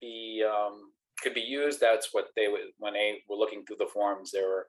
be 0.00 0.44
um 0.48 0.90
could 1.22 1.34
be 1.34 1.40
used 1.40 1.80
that's 1.80 2.08
what 2.12 2.26
they 2.36 2.48
would 2.48 2.60
when 2.78 2.94
they 2.94 3.18
were 3.28 3.36
looking 3.36 3.64
through 3.64 3.76
the 3.78 3.90
forms 3.92 4.30
they 4.30 4.42
were 4.42 4.68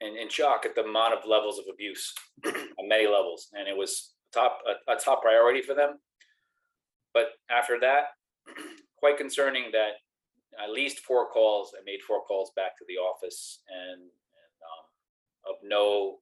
in, 0.00 0.16
in 0.16 0.28
shock 0.28 0.66
at 0.66 0.74
the 0.74 0.82
amount 0.82 1.14
of 1.14 1.28
levels 1.28 1.58
of 1.58 1.64
abuse 1.72 2.12
on 2.46 2.88
many 2.88 3.06
levels 3.06 3.48
and 3.52 3.68
it 3.68 3.76
was 3.76 4.12
top 4.32 4.58
a, 4.66 4.92
a 4.92 4.96
top 4.96 5.22
priority 5.22 5.62
for 5.62 5.74
them 5.74 5.98
but 7.12 7.28
after 7.50 7.78
that 7.80 8.04
quite 8.98 9.16
concerning 9.16 9.70
that 9.72 9.92
at 10.62 10.70
least 10.70 11.00
four 11.00 11.28
calls 11.30 11.74
i 11.78 11.82
made 11.84 12.00
four 12.02 12.22
calls 12.24 12.52
back 12.56 12.76
to 12.78 12.84
the 12.88 12.94
office 12.94 13.60
and, 13.68 14.00
and 14.00 14.54
um, 14.70 14.84
of 15.50 15.56
no 15.62 16.18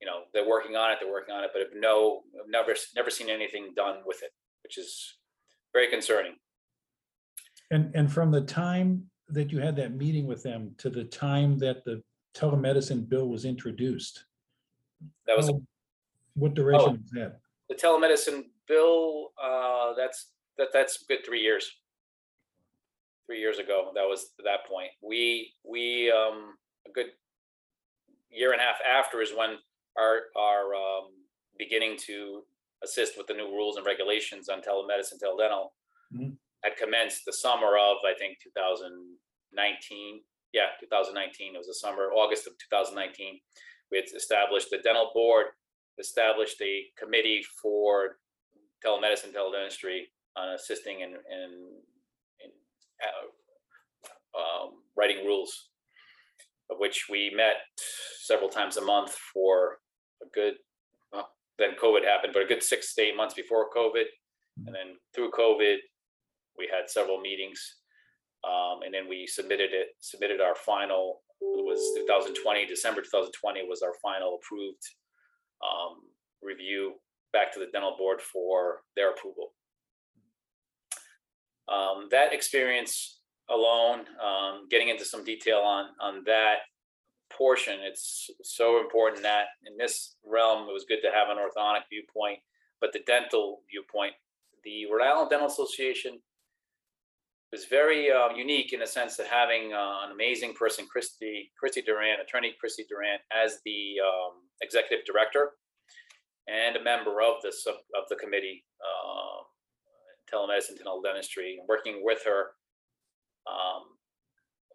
you 0.00 0.06
know, 0.06 0.22
they're 0.32 0.46
working 0.46 0.76
on 0.76 0.92
it, 0.92 0.98
they're 1.00 1.10
working 1.10 1.34
on 1.34 1.44
it, 1.44 1.50
but 1.52 1.60
have 1.60 1.70
no, 1.74 2.22
I've 2.38 2.50
never, 2.50 2.74
never 2.94 3.10
seen 3.10 3.30
anything 3.30 3.72
done 3.74 3.98
with 4.04 4.22
it, 4.22 4.30
which 4.62 4.78
is 4.78 5.14
very 5.72 5.88
concerning. 5.88 6.34
And, 7.70 7.94
and 7.94 8.12
from 8.12 8.30
the 8.30 8.42
time 8.42 9.04
that 9.28 9.50
you 9.50 9.58
had 9.58 9.74
that 9.76 9.94
meeting 9.94 10.26
with 10.26 10.42
them 10.42 10.74
to 10.78 10.90
the 10.90 11.04
time 11.04 11.58
that 11.58 11.84
the 11.84 12.02
telemedicine 12.34 13.08
bill 13.08 13.28
was 13.28 13.44
introduced, 13.44 14.24
That 15.26 15.36
was 15.36 15.48
how- 15.48 15.62
what 16.34 16.54
duration 16.54 17.00
was 17.02 17.10
that? 17.12 17.40
the 17.68 17.74
telemedicine 17.74 18.44
bill, 18.68 19.32
uh, 19.42 19.94
that's, 19.94 20.32
that, 20.58 20.68
that's 20.72 21.02
good 21.04 21.24
three 21.24 21.40
years. 21.40 21.68
Three 23.26 23.40
years 23.40 23.58
ago, 23.58 23.90
that 23.94 24.04
was 24.04 24.30
that 24.44 24.66
point. 24.70 24.90
We, 25.02 25.52
we, 25.64 26.12
um, 26.12 26.54
a 26.86 26.92
good 26.92 27.06
year 28.30 28.52
and 28.52 28.60
a 28.60 28.64
half 28.64 28.76
after 28.88 29.20
is 29.20 29.32
when 29.36 29.56
our, 29.98 30.20
our, 30.36 30.74
um, 30.74 31.08
beginning 31.58 31.96
to 32.06 32.42
assist 32.84 33.16
with 33.16 33.26
the 33.26 33.34
new 33.34 33.46
rules 33.48 33.76
and 33.76 33.86
regulations 33.86 34.48
on 34.48 34.60
telemedicine, 34.60 35.18
teledental 35.22 35.70
Mhm. 36.14 36.36
had 36.62 36.76
commenced 36.76 37.24
the 37.24 37.32
summer 37.32 37.76
of, 37.78 37.96
I 38.04 38.14
think, 38.18 38.38
two 38.40 38.50
thousand 38.50 39.18
nineteen. 39.52 40.22
Yeah, 40.52 40.68
two 40.78 40.86
thousand 40.86 41.14
nineteen. 41.14 41.54
It 41.54 41.58
was 41.58 41.66
the 41.66 41.74
summer, 41.74 42.12
August 42.12 42.46
of 42.46 42.52
two 42.58 42.68
thousand 42.70 42.94
nineteen. 42.94 43.40
We 43.90 43.96
had 43.98 44.06
established 44.14 44.70
the 44.70 44.78
dental 44.78 45.10
board, 45.14 45.46
established 45.98 46.60
a 46.60 46.84
committee 46.98 47.42
for 47.60 48.18
telemedicine, 48.84 49.32
teledentistry 49.32 50.02
on 50.36 50.50
assisting 50.50 51.00
in, 51.00 51.10
in, 51.10 51.40
in 51.40 51.82
um, 54.36 54.70
writing 54.96 55.24
rules, 55.24 55.68
of 56.70 56.78
which 56.78 57.06
we 57.10 57.32
met 57.34 57.56
several 58.22 58.48
times 58.48 58.76
a 58.76 58.84
month 58.84 59.16
for 59.32 59.78
a 60.22 60.26
good, 60.34 60.54
well, 61.12 61.28
then 61.58 61.70
COVID 61.82 62.04
happened, 62.04 62.32
but 62.32 62.42
a 62.42 62.46
good 62.46 62.62
six 62.62 62.94
to 62.94 63.02
eight 63.02 63.16
months 63.16 63.34
before 63.34 63.70
COVID. 63.74 64.04
And 64.66 64.74
then 64.74 64.96
through 65.14 65.30
COVID, 65.32 65.76
we 66.58 66.68
had 66.72 66.88
several 66.88 67.20
meetings. 67.20 67.76
Um, 68.44 68.82
and 68.84 68.94
then 68.94 69.08
we 69.08 69.26
submitted 69.26 69.70
it, 69.72 69.88
submitted 70.00 70.40
our 70.40 70.54
final, 70.54 71.22
it 71.40 71.64
was 71.64 71.80
2020, 71.96 72.66
December 72.66 73.00
2020 73.02 73.66
was 73.68 73.82
our 73.82 73.94
final 74.02 74.38
approved 74.40 74.82
um, 75.64 75.98
review 76.42 76.94
back 77.32 77.52
to 77.52 77.58
the 77.58 77.66
dental 77.72 77.96
board 77.98 78.20
for 78.20 78.82
their 78.94 79.10
approval. 79.10 79.52
Um, 81.72 82.08
that 82.10 82.32
experience 82.32 83.18
alone, 83.50 84.00
um, 84.22 84.66
getting 84.70 84.88
into 84.88 85.04
some 85.04 85.24
detail 85.24 85.58
on, 85.58 85.86
on 86.00 86.22
that 86.26 86.58
portion, 87.30 87.78
it's 87.82 88.30
so 88.42 88.80
important 88.80 89.22
that 89.22 89.46
in 89.66 89.76
this 89.76 90.16
realm, 90.24 90.68
it 90.68 90.72
was 90.72 90.84
good 90.88 91.00
to 91.02 91.10
have 91.10 91.28
an 91.28 91.36
orthodontic 91.36 91.82
viewpoint, 91.90 92.38
but 92.80 92.92
the 92.92 93.00
dental 93.06 93.60
viewpoint, 93.70 94.12
the 94.64 94.86
Rhode 94.86 95.04
Island 95.04 95.30
Dental 95.30 95.48
Association 95.48 96.20
was 97.52 97.64
very 97.66 98.10
uh, 98.10 98.30
unique 98.34 98.72
in 98.72 98.80
the 98.80 98.86
sense 98.86 99.18
of 99.18 99.26
having 99.26 99.72
uh, 99.72 100.04
an 100.04 100.12
amazing 100.12 100.54
person, 100.54 100.86
Christy, 100.90 101.52
Christy 101.58 101.82
Durant, 101.82 102.20
attorney 102.20 102.54
Christy 102.58 102.84
Durant, 102.88 103.22
as 103.32 103.60
the 103.64 103.96
um, 104.02 104.42
executive 104.62 105.04
director 105.06 105.52
and 106.48 106.76
a 106.76 106.82
member 106.82 107.22
of 107.22 107.42
the 107.42 107.52
sub, 107.52 107.76
of 107.96 108.04
the 108.08 108.16
committee, 108.16 108.64
uh, 108.80 109.42
telemedicine, 110.32 110.80
teledentistry, 110.80 111.58
and 111.58 111.68
working 111.68 112.00
with 112.02 112.22
her 112.24 112.50
um, 113.46 113.82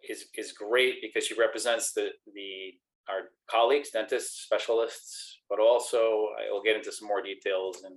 is 0.09 0.25
is 0.37 0.53
great 0.53 0.95
because 1.01 1.25
she 1.25 1.35
represents 1.39 1.93
the 1.93 2.09
the 2.33 2.73
our 3.09 3.29
colleagues, 3.49 3.89
dentists, 3.91 4.43
specialists, 4.43 5.39
but 5.49 5.59
also 5.59 6.27
I 6.39 6.51
will 6.51 6.63
get 6.63 6.75
into 6.75 6.91
some 6.91 7.07
more 7.07 7.21
details 7.21 7.83
and 7.83 7.95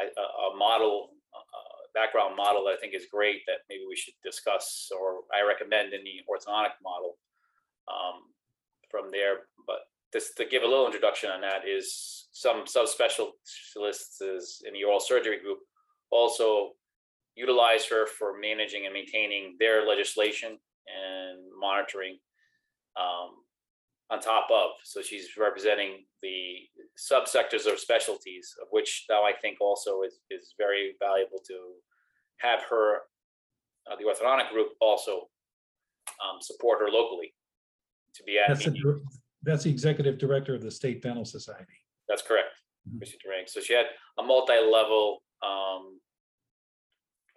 a, 0.00 0.04
a 0.04 0.52
a 0.52 0.56
model, 0.56 1.10
uh, 1.34 1.76
background 1.94 2.36
model 2.36 2.64
that 2.64 2.74
I 2.74 2.80
think 2.80 2.94
is 2.94 3.06
great 3.10 3.42
that 3.46 3.64
maybe 3.68 3.84
we 3.88 3.96
should 3.96 4.14
discuss 4.22 4.90
or 4.98 5.20
I 5.34 5.46
recommend 5.46 5.94
in 5.94 6.02
the 6.04 6.20
orthodontic 6.28 6.76
model 6.82 7.16
um, 7.88 8.22
from 8.90 9.10
there. 9.10 9.48
But 9.66 9.88
just 10.12 10.36
to 10.36 10.44
give 10.44 10.62
a 10.62 10.66
little 10.68 10.86
introduction 10.86 11.30
on 11.30 11.40
that 11.40 11.66
is 11.66 12.28
some 12.32 12.64
subspecialists 12.64 14.20
is 14.20 14.62
in 14.66 14.74
the 14.74 14.84
oral 14.84 15.00
surgery 15.00 15.40
group 15.40 15.58
also 16.10 16.72
utilize 17.34 17.84
her 17.86 18.06
for 18.06 18.38
managing 18.38 18.84
and 18.86 18.94
maintaining 18.94 19.56
their 19.58 19.86
legislation 19.86 20.58
and 20.86 21.38
monitoring 21.58 22.18
um, 22.98 23.30
on 24.10 24.20
top 24.20 24.46
of. 24.50 24.70
So 24.84 25.02
she's 25.02 25.28
representing 25.36 26.04
the 26.22 26.60
subsectors 26.96 27.70
of 27.70 27.78
specialties, 27.78 28.54
of 28.62 28.68
which 28.70 29.04
now 29.10 29.22
I 29.24 29.32
think 29.42 29.60
also 29.60 30.02
is, 30.02 30.20
is 30.30 30.54
very 30.58 30.94
valuable 31.00 31.40
to 31.46 31.72
have 32.38 32.60
her, 32.70 32.98
uh, 33.90 33.96
the 33.96 34.04
orthodontic 34.04 34.50
group 34.50 34.68
also 34.80 35.28
um, 36.24 36.40
support 36.40 36.80
her 36.80 36.88
locally 36.88 37.34
to 38.14 38.22
be 38.24 38.38
at 38.38 38.48
That's 38.48 38.64
the, 38.64 38.70
meetings. 38.70 38.84
dir- 38.84 39.02
that's 39.42 39.64
the 39.64 39.70
executive 39.70 40.18
director 40.18 40.54
of 40.54 40.62
the 40.62 40.70
State 40.70 41.02
Dental 41.02 41.24
Society. 41.24 41.74
That's 42.08 42.22
correct, 42.22 42.54
Mhm. 42.88 42.98
Chrissy 42.98 43.18
Durant. 43.22 43.48
So 43.50 43.60
she 43.60 43.74
had 43.74 43.86
a 44.18 44.22
multi-level 44.22 45.22
um, 45.42 46.00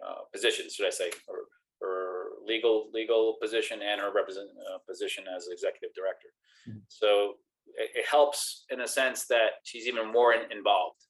uh, 0.04 0.22
position, 0.32 0.66
should 0.70 0.86
I 0.86 0.90
say, 0.90 1.10
or, 1.28 1.38
or 1.86 2.26
legal, 2.46 2.90
legal 2.92 3.36
position 3.40 3.80
and 3.82 4.00
her 4.00 4.12
represent, 4.12 4.48
uh, 4.72 4.78
position 4.88 5.24
as 5.34 5.48
executive 5.50 5.94
director. 5.94 6.28
Mhm. 6.68 6.82
So 6.88 7.34
it, 7.76 7.90
it 7.94 8.06
helps 8.06 8.64
in 8.70 8.80
a 8.80 8.88
sense 8.88 9.26
that 9.26 9.60
she's 9.64 9.86
even 9.86 10.10
more 10.10 10.32
in- 10.34 10.50
involved 10.50 11.04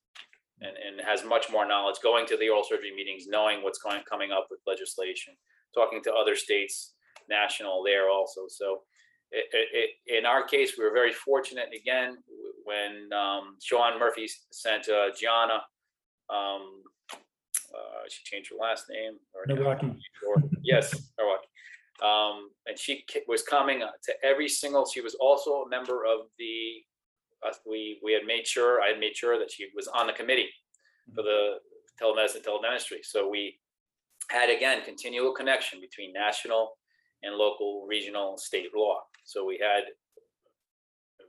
and, 0.61 0.76
and 0.76 1.06
has 1.06 1.25
much 1.25 1.50
more 1.50 1.66
knowledge, 1.66 1.97
going 2.02 2.26
to 2.26 2.37
the 2.37 2.49
oral 2.49 2.64
surgery 2.64 2.94
meetings, 2.94 3.26
knowing 3.28 3.62
what's 3.62 3.78
going, 3.78 4.02
coming 4.09 4.32
up 4.32 4.49
with 4.50 4.61
legislation, 4.66 5.35
talking 5.75 6.02
to 6.02 6.12
other 6.12 6.37
states, 6.37 6.94
national 7.28 7.82
there 7.85 8.11
also. 8.11 8.42
So 8.49 8.80
it, 9.30 9.47
it, 9.52 9.68
it, 10.06 10.18
in 10.18 10.26
our 10.26 10.42
case, 10.42 10.76
we 10.76 10.85
were 10.85 10.92
very 10.92 11.12
fortunate. 11.12 11.68
Again, 11.75 12.18
when 12.64 13.09
um, 13.16 13.56
Sean 13.62 13.99
Murphy 13.99 14.28
sent 14.50 14.88
uh, 14.88 15.11
Gianna, 15.16 15.62
um, 16.32 16.82
uh, 17.75 18.02
she 18.08 18.22
changed 18.25 18.50
her 18.50 18.56
last 18.56 18.84
name. 18.90 19.18
or- 19.34 19.46
Nawaki. 19.46 19.99
Sure. 20.20 20.37
Yes, 20.62 21.10
Milwaukee. 21.18 21.46
Um, 22.02 22.50
and 22.66 22.78
she 22.78 23.02
ki- 23.06 23.22
was 23.28 23.42
coming 23.42 23.80
to 23.80 24.12
every 24.25 24.49
single, 24.49 24.87
she 24.87 25.00
was 25.02 25.14
also 25.16 25.62
a 25.62 25.68
member 25.68 26.04
of 26.06 26.26
the, 26.38 26.82
uh, 27.46 27.52
we, 27.66 28.00
we 28.02 28.12
had 28.12 28.25
made 28.26 28.46
sure, 28.46 28.80
I 28.80 28.88
had 28.88 28.99
made 29.00 29.16
sure 29.16 29.38
that 29.38 29.50
she 29.50 29.68
was 29.76 29.87
on 29.88 30.06
the 30.06 30.12
committee 30.14 30.49
for 31.14 31.22
the 31.22 31.56
telemedicine, 32.00 32.42
teledentistry. 32.44 33.00
So 33.02 33.28
we 33.28 33.58
had, 34.30 34.49
again, 34.50 34.82
continual 34.84 35.32
connection 35.34 35.80
between 35.80 36.12
national 36.12 36.72
and 37.22 37.34
local, 37.37 37.87
regional, 37.87 38.38
state 38.38 38.70
law. 38.75 39.00
So 39.25 39.44
we 39.44 39.58
had, 39.62 39.82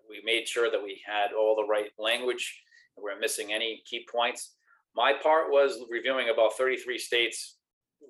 we 0.09 0.21
made 0.23 0.47
sure 0.47 0.71
that 0.71 0.81
we 0.81 1.01
had 1.05 1.33
all 1.33 1.55
the 1.55 1.67
right 1.67 1.89
language, 1.99 2.61
and 2.95 3.03
we're 3.03 3.19
missing 3.19 3.51
any 3.51 3.81
key 3.85 4.05
points. 4.09 4.55
My 4.95 5.13
part 5.21 5.49
was 5.49 5.79
reviewing 5.89 6.29
about 6.29 6.57
thirty-three 6.57 6.97
states' 6.97 7.57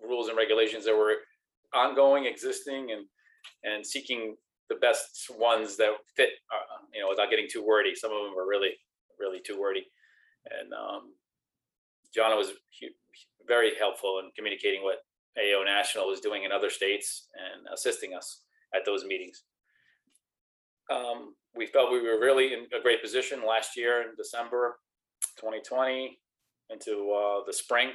rules 0.04 0.28
and 0.28 0.38
regulations 0.38 0.86
that 0.86 0.96
were 0.96 1.16
ongoing, 1.74 2.26
existing, 2.26 2.92
and, 2.92 3.06
and 3.64 3.86
seeking 3.86 4.36
the 4.70 4.76
best 4.76 5.30
ones 5.38 5.78
that 5.78 5.92
fit, 6.16 6.30
uh, 6.52 6.78
you 6.94 7.02
know, 7.02 7.10
without 7.10 7.30
getting 7.30 7.48
too 7.50 7.66
wordy. 7.66 7.94
Some 7.96 8.12
of 8.12 8.24
them 8.24 8.38
are 8.38 8.48
really, 8.48 8.72
really 9.20 9.40
too 9.46 9.60
wordy. 9.60 9.86
And, 10.50 10.74
um, 10.74 11.14
was 12.38 12.54
very 13.48 13.72
helpful 13.78 14.22
in 14.24 14.32
communicating 14.36 14.84
what 14.84 15.00
AO 15.38 15.64
National 15.64 16.08
was 16.08 16.20
doing 16.20 16.44
in 16.44 16.52
other 16.52 16.70
states 16.70 17.28
and 17.36 17.68
assisting 17.74 18.14
us 18.14 18.44
at 18.74 18.86
those 18.86 19.06
meetings. 19.06 19.44
Um, 20.90 21.36
we 21.56 21.68
felt 21.68 21.92
we 21.92 22.02
were 22.02 22.20
really 22.20 22.54
in 22.54 22.66
a 22.78 22.82
great 22.82 23.02
position 23.02 23.46
last 23.48 23.78
year 23.78 24.02
in 24.02 24.16
December 24.18 24.78
2020 25.38 26.20
into 26.72 27.12
uh, 27.12 27.44
the 27.46 27.54
spring. 27.54 27.90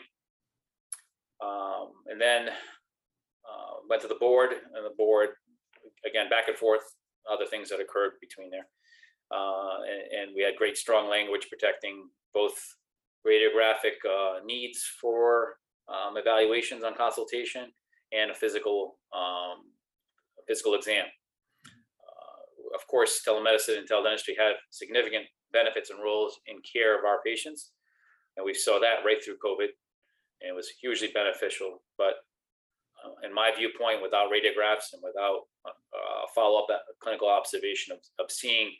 Um, 1.44 1.92
and 2.06 2.20
then 2.20 2.48
uh, 2.48 3.74
went 3.88 4.02
to 4.02 4.08
the 4.08 4.16
board 4.20 4.50
and 4.52 4.84
the 4.84 4.94
board, 4.96 5.30
again, 6.08 6.28
back 6.28 6.48
and 6.48 6.56
forth, 6.56 6.82
other 7.30 7.46
things 7.46 7.68
that 7.70 7.80
occurred 7.80 8.12
between 8.20 8.50
there. 8.50 8.66
Uh, 9.34 9.82
and, 9.82 10.28
and 10.28 10.36
we 10.36 10.42
had 10.42 10.56
great 10.56 10.76
strong 10.76 11.10
language 11.10 11.48
protecting 11.50 12.08
both 12.32 12.54
radiographic 13.26 13.98
uh, 14.08 14.38
needs 14.44 14.80
for 15.00 15.56
um, 15.88 16.16
evaluations 16.16 16.84
on 16.84 16.94
consultation 16.94 17.72
and 18.12 18.30
a 18.30 18.34
physical 18.34 18.98
um, 19.14 19.66
a 20.38 20.42
physical 20.46 20.74
exam. 20.74 21.04
Uh, 21.06 22.74
of 22.74 22.86
course, 22.88 23.22
telemedicine 23.26 23.78
and 23.78 23.88
teledentistry 23.88 24.34
have 24.38 24.54
significant 24.70 25.24
benefits 25.52 25.90
and 25.90 26.02
roles 26.02 26.38
in 26.46 26.56
care 26.60 26.98
of 26.98 27.04
our 27.04 27.20
patients, 27.24 27.72
and 28.36 28.44
we 28.44 28.54
saw 28.54 28.78
that 28.80 29.04
right 29.04 29.22
through 29.22 29.38
COVID, 29.44 29.68
and 30.40 30.50
it 30.50 30.54
was 30.54 30.68
hugely 30.80 31.08
beneficial. 31.12 31.82
But 31.96 32.14
uh, 33.04 33.26
in 33.26 33.34
my 33.34 33.50
viewpoint, 33.56 34.02
without 34.02 34.30
radiographs 34.30 34.92
and 34.92 35.02
without 35.02 35.42
uh, 35.66 36.26
follow-up 36.34 36.66
uh, 36.70 36.78
clinical 37.00 37.28
observation 37.28 37.92
of, 37.92 37.98
of 38.24 38.30
seeing 38.30 38.72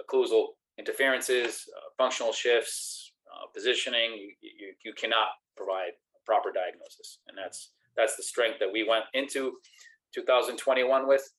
occlusal 0.00 0.48
interferences, 0.78 1.64
uh, 1.76 1.88
functional 1.96 2.32
shifts, 2.32 3.12
uh, 3.32 3.46
positioning, 3.54 4.12
you, 4.12 4.32
you, 4.40 4.74
you 4.84 4.92
cannot 4.94 5.28
provide 5.56 5.92
a 6.14 6.20
proper 6.26 6.50
diagnosis. 6.52 7.18
And 7.28 7.36
that's, 7.36 7.70
that's 7.96 8.16
the 8.16 8.22
strength 8.22 8.58
that 8.60 8.72
we 8.72 8.86
went 8.88 9.04
into 9.14 9.54
2021 10.14 11.08
with, 11.08 11.32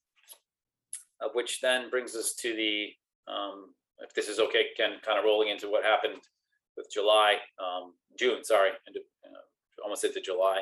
which 1.33 1.61
then 1.61 1.89
brings 1.89 2.15
us 2.15 2.33
to 2.33 2.55
the, 2.55 2.89
um, 3.31 3.73
if 3.99 4.13
this 4.13 4.27
is 4.27 4.39
okay, 4.39 4.65
Ken, 4.75 4.93
kind 5.05 5.17
of 5.17 5.25
rolling 5.25 5.49
into 5.49 5.69
what 5.69 5.83
happened 5.83 6.21
with 6.77 6.87
July, 6.91 7.35
um, 7.59 7.93
June, 8.17 8.43
sorry, 8.43 8.69
uh, 8.69 9.83
almost 9.83 10.03
into 10.03 10.21
July 10.21 10.61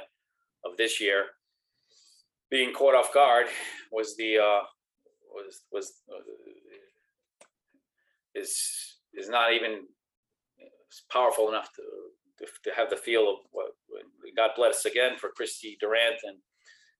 of 0.65 0.77
this 0.77 0.99
year, 0.99 1.25
being 2.49 2.73
caught 2.73 2.95
off 2.95 3.13
guard 3.13 3.47
was 3.91 4.15
the 4.17 4.37
uh, 4.37 4.63
was 5.33 5.61
was 5.71 5.93
uh, 6.13 6.21
is 8.35 8.97
is 9.13 9.29
not 9.29 9.53
even 9.53 9.87
powerful 11.11 11.49
enough 11.49 11.71
to 11.75 11.83
to, 12.63 12.71
have 12.75 12.89
the 12.89 12.97
feel 12.97 13.29
of 13.29 13.35
what 13.51 13.67
God 14.35 14.51
bless 14.55 14.85
again 14.85 15.17
for 15.17 15.29
Christy 15.29 15.77
Durant 15.79 16.15
and 16.23 16.37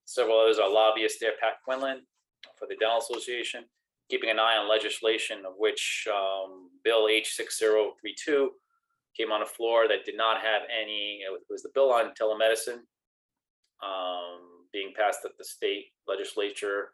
several 0.05 0.39
others, 0.39 0.59
our 0.59 0.71
lobbyist 0.71 1.17
there, 1.19 1.31
Pat 1.41 1.53
Quinlan 1.63 2.01
for 2.57 2.67
the 2.67 2.75
Dental 2.75 2.99
Association, 2.99 3.63
keeping 4.09 4.29
an 4.29 4.39
eye 4.39 4.57
on 4.57 4.69
legislation 4.69 5.39
of 5.45 5.53
which 5.57 6.07
um, 6.11 6.69
Bill 6.83 7.03
H6032 7.05 8.47
came 9.15 9.31
on 9.31 9.41
a 9.41 9.45
floor 9.45 9.87
that 9.87 10.05
did 10.05 10.17
not 10.17 10.41
have 10.41 10.61
any, 10.71 11.21
it 11.25 11.41
was- 11.49 11.63
the 11.63 11.69
bill 11.73 11.91
on 11.91 12.13
telemedicine 12.13 12.79
um, 13.83 14.67
being 14.71 14.93
passed 14.95 15.25
at 15.25 15.37
the 15.37 15.43
state 15.43 15.87
legislature 16.07 16.93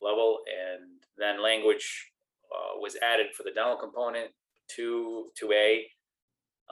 level, 0.00 0.38
and 0.48 1.02
then 1.18 1.42
language 1.42 2.10
uh, 2.54 2.78
was 2.80 2.96
added 3.02 3.26
for 3.34 3.42
the 3.42 3.50
dental 3.50 3.76
component 3.76 4.30
to, 4.76 5.30
to 5.36 5.52
A, 5.52 5.86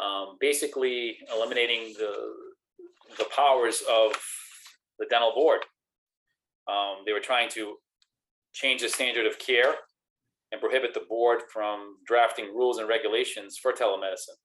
um, 0.03 0.37
basically 0.41 1.19
eliminating 1.35 1.93
the, 1.99 2.15
the 3.19 3.27
powers 3.35 3.83
of 3.91 4.13
the 4.99 5.07
dental 5.11 5.33
board. 5.35 5.61
Um, 6.69 7.03
They 7.05 7.13
were 7.13 7.21
trying 7.21 7.49
to 7.51 7.77
change 8.53 8.83
the 8.83 8.89
standard 8.89 9.27
of 9.27 9.39
care 9.39 9.75
and 10.53 10.61
prohibit 10.61 10.95
the 10.95 11.05
board 11.09 11.43
from 11.53 11.97
drafting 12.07 12.47
rules 12.55 12.79
and 12.79 12.89
regulations 12.89 13.59
for 13.59 13.73
telemedicine. 13.73 14.39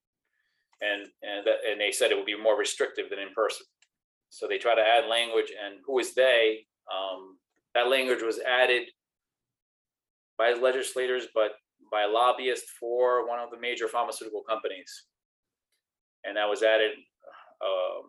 And, 0.84 1.08
and, 1.22 1.46
that- 1.48 1.64
and 1.70 1.80
they 1.80 1.92
said 1.92 2.12
it 2.12 2.18
would 2.18 2.26
be 2.26 2.38
more 2.38 2.58
restrictive 2.58 3.10
than 3.10 3.20
in 3.20 3.34
person. 3.34 3.66
So 4.30 4.48
they 4.48 4.58
try 4.58 4.76
to 4.76 4.82
add 4.82 5.08
language 5.10 5.52
and 5.64 5.76
who 5.86 6.00
is 6.00 6.14
they? 6.14 6.66
Um, 6.92 7.38
that 7.76 7.88
language 7.90 8.22
was 8.22 8.40
added 8.40 8.84
by 10.38 10.54
legislators, 10.54 11.26
but 11.34 11.52
by 11.92 12.06
lobbyists 12.06 12.72
for 12.80 13.28
one 13.28 13.40
of 13.40 13.52
the 13.52 13.60
major 13.60 13.88
pharmaceutical 13.88 14.42
companies. 14.42 15.06
And 16.24 16.36
that 16.38 16.50
was 16.50 16.64
added 16.64 16.92
um, 17.62 18.06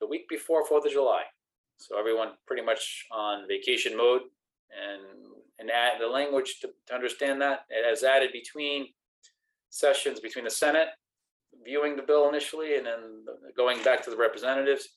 the 0.00 0.06
week 0.06 0.28
before 0.28 0.66
Fourth 0.66 0.84
of 0.84 0.92
July. 0.92 1.22
So 1.78 1.98
everyone 1.98 2.32
pretty 2.46 2.62
much 2.62 3.06
on 3.10 3.48
vacation 3.48 3.96
mode 3.96 4.22
and, 4.70 5.02
and 5.58 5.70
add 5.70 6.00
the 6.00 6.06
language 6.06 6.58
to, 6.60 6.68
to 6.88 6.94
understand 6.94 7.40
that, 7.40 7.60
it 7.70 7.88
has 7.88 8.04
added 8.04 8.30
between 8.32 8.88
sessions 9.70 10.20
between 10.20 10.44
the 10.44 10.50
Senate 10.50 10.88
viewing 11.64 11.96
the 11.96 12.02
bill 12.02 12.28
initially 12.28 12.76
and 12.76 12.86
then 12.86 13.24
going 13.56 13.82
back 13.82 14.02
to 14.04 14.10
the 14.10 14.16
representatives 14.16 14.88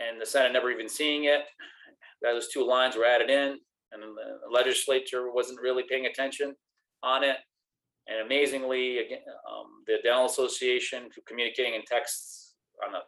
and 0.00 0.20
the 0.20 0.26
Senate 0.26 0.52
never 0.52 0.70
even 0.70 0.88
seeing 0.88 1.24
it. 1.24 1.40
Those 2.22 2.48
two 2.48 2.66
lines 2.66 2.96
were 2.96 3.04
added 3.04 3.30
in, 3.30 3.58
and 3.92 4.02
the 4.02 4.52
legislature 4.52 5.30
wasn't 5.32 5.60
really 5.60 5.84
paying 5.88 6.06
attention 6.06 6.54
on 7.02 7.24
it. 7.24 7.36
And 8.08 8.24
amazingly, 8.24 8.98
again, 8.98 9.20
um, 9.50 9.66
the 9.86 9.96
dental 10.02 10.26
association 10.26 11.08
communicating 11.26 11.74
in 11.74 11.82
texts 11.84 12.54
on 12.86 12.94
a, 12.94 13.00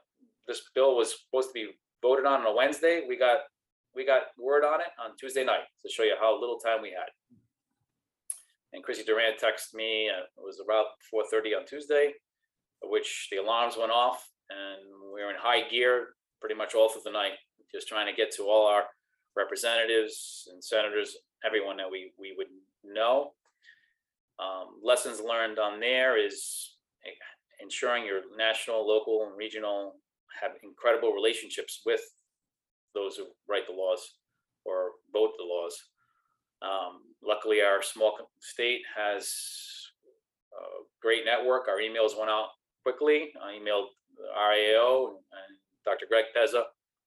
this 0.46 0.62
bill 0.74 0.96
was 0.96 1.14
supposed 1.24 1.48
to 1.48 1.54
be 1.54 1.68
voted 2.02 2.26
on 2.26 2.40
on 2.40 2.46
a 2.46 2.54
Wednesday. 2.54 3.02
We 3.08 3.18
got, 3.18 3.38
we 3.94 4.04
got 4.04 4.22
word 4.38 4.64
on 4.64 4.80
it 4.80 4.88
on 5.02 5.16
Tuesday 5.18 5.44
night 5.44 5.64
to 5.84 5.92
show 5.92 6.02
you 6.02 6.14
how 6.20 6.38
little 6.38 6.58
time 6.58 6.82
we 6.82 6.90
had. 6.90 7.08
And 8.72 8.84
Chrissy 8.84 9.04
Durant 9.04 9.40
texted 9.40 9.74
me, 9.74 10.08
uh, 10.08 10.22
it 10.22 10.44
was 10.44 10.60
about 10.64 10.86
four 11.10 11.24
thirty 11.30 11.54
on 11.54 11.66
Tuesday, 11.66 12.12
which 12.82 13.28
the 13.30 13.38
alarms 13.38 13.76
went 13.78 13.92
off 13.92 14.28
and 14.50 15.12
we 15.14 15.22
were 15.22 15.30
in 15.30 15.36
high 15.38 15.68
gear 15.68 16.08
pretty 16.40 16.54
much 16.54 16.74
all 16.74 16.88
through 16.88 17.02
the 17.04 17.10
night, 17.10 17.38
just 17.72 17.88
trying 17.88 18.06
to 18.06 18.16
get 18.16 18.34
to 18.34 18.44
all 18.44 18.66
our 18.66 18.84
representatives 19.36 20.48
and 20.52 20.62
senators, 20.62 21.16
everyone 21.44 21.76
that 21.76 21.90
we, 21.90 22.12
we 22.18 22.34
would 22.36 22.48
know. 22.84 23.32
Um, 24.38 24.80
lessons 24.82 25.20
learned 25.20 25.58
on 25.58 25.80
there 25.80 26.16
is 26.18 26.76
eh, 27.06 27.10
ensuring 27.62 28.04
your 28.04 28.22
national, 28.36 28.86
local, 28.86 29.26
and 29.28 29.36
regional 29.36 29.96
have 30.40 30.52
incredible 30.62 31.12
relationships 31.12 31.82
with 31.84 32.00
those 32.94 33.16
who 33.16 33.26
write 33.48 33.66
the 33.66 33.74
laws 33.74 34.14
or 34.64 34.92
vote 35.12 35.32
the 35.38 35.44
laws. 35.44 35.76
Um, 36.62 37.00
luckily, 37.22 37.62
our 37.62 37.82
small 37.82 38.16
state 38.40 38.82
has 38.96 39.32
a 40.52 40.84
great 41.00 41.24
network. 41.24 41.68
Our 41.68 41.78
emails 41.78 42.16
went 42.18 42.30
out 42.30 42.48
quickly. 42.82 43.32
I 43.42 43.58
emailed 43.58 43.86
RAO 44.36 45.16
and 45.32 45.56
Dr. 45.84 46.06
Greg 46.08 46.26
Pezza 46.36 46.62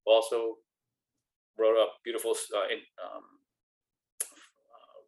also 0.06 0.58
wrote 1.58 1.78
a 1.78 1.88
beautiful 2.04 2.32
uh, 2.32 2.68
in- 2.72 2.90
um, 3.04 3.24
uh, 4.22 5.00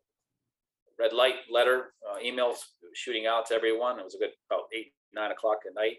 red 0.99 1.13
light 1.13 1.35
letter, 1.51 1.93
uh, 2.09 2.19
emails 2.23 2.57
shooting 2.93 3.25
out 3.25 3.47
to 3.47 3.55
everyone. 3.55 3.99
It 3.99 4.03
was 4.03 4.15
a 4.15 4.19
good 4.19 4.31
about 4.49 4.65
eight, 4.73 4.93
nine 5.13 5.31
o'clock 5.31 5.59
at 5.67 5.73
night 5.75 5.97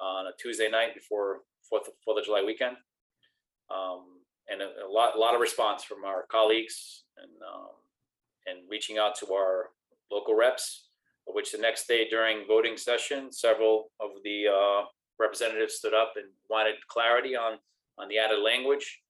on 0.00 0.26
a 0.26 0.30
Tuesday 0.40 0.70
night 0.70 0.94
before 0.94 1.40
Fourth, 1.68 1.88
Fourth 2.04 2.18
of 2.18 2.24
July 2.24 2.42
weekend. 2.44 2.76
Um, 3.70 4.20
and 4.48 4.62
a, 4.62 4.86
a 4.86 4.90
lot, 4.90 5.16
a 5.16 5.18
lot 5.18 5.34
of 5.34 5.40
response 5.40 5.84
from 5.84 6.04
our 6.04 6.24
colleagues 6.30 7.04
and, 7.22 7.32
um, 7.42 7.70
and 8.46 8.70
reaching 8.70 8.98
out 8.98 9.14
to 9.16 9.32
our 9.32 9.70
local 10.10 10.34
reps 10.34 10.88
which 11.28 11.52
the 11.52 11.58
next 11.58 11.86
day 11.86 12.08
during 12.08 12.46
voting 12.46 12.76
session, 12.76 13.30
several 13.32 13.90
of 14.00 14.10
the 14.24 14.46
uh, 14.48 14.84
representatives 15.18 15.74
stood 15.74 15.94
up 15.94 16.12
and 16.16 16.26
wanted 16.48 16.74
clarity 16.88 17.36
on, 17.36 17.58
on 17.98 18.08
the 18.08 18.18
added 18.18 18.40
language. 18.42 19.00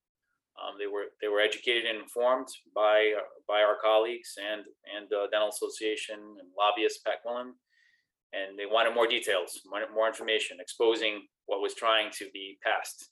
Um, 0.59 0.75
They 0.77 0.87
were, 0.87 1.05
they 1.21 1.27
were 1.27 1.39
educated 1.39 1.85
and 1.85 1.99
informed 1.99 2.47
by, 2.75 3.13
by 3.47 3.61
our 3.61 3.77
colleagues 3.81 4.33
and, 4.37 4.63
and 4.95 5.07
uh, 5.13 5.27
Dental 5.31 5.49
Association 5.49 6.19
and 6.39 6.49
lobbyist 6.57 7.03
Pat 7.05 7.23
Quillen. 7.25 7.53
And 8.33 8.59
they 8.59 8.65
wanted 8.65 8.93
more 8.93 9.07
details, 9.07 9.61
more, 9.65 9.81
more 9.93 10.07
information, 10.07 10.57
exposing 10.59 11.25
what 11.45 11.61
was 11.61 11.73
trying 11.73 12.11
to 12.19 12.25
be 12.31 12.59
passed 12.63 13.09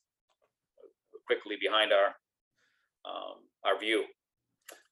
quickly 1.26 1.56
behind 1.60 1.92
our, 1.92 2.14
um, 3.06 3.48
our 3.66 3.80
view. 3.80 4.04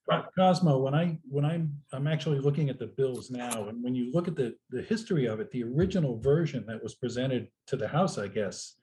Co- 0.09 0.25
Cosmo, 0.37 0.77
when 0.77 0.93
I, 0.93 1.17
when 1.27 1.45
I'm, 1.45 1.77
I'm 1.91 2.07
actually 2.07 2.39
looking 2.39 2.69
at 2.69 2.79
the 2.79 2.87
bills 2.87 3.31
now, 3.31 3.69
and 3.69 3.83
when 3.83 3.95
you 3.95 4.11
look 4.11 4.27
at 4.27 4.35
the, 4.35 4.55
the 4.69 4.81
history 4.83 5.25
of 5.25 5.39
it, 5.39 5.51
the 5.51 5.63
original 5.63 6.19
version 6.19 6.65
that 6.67 6.81
was 6.81 6.95
presented 6.95 7.47
to 7.67 7.75
the 7.75 7.87
House, 7.87 8.17
I 8.17 8.27
guess, 8.27 8.75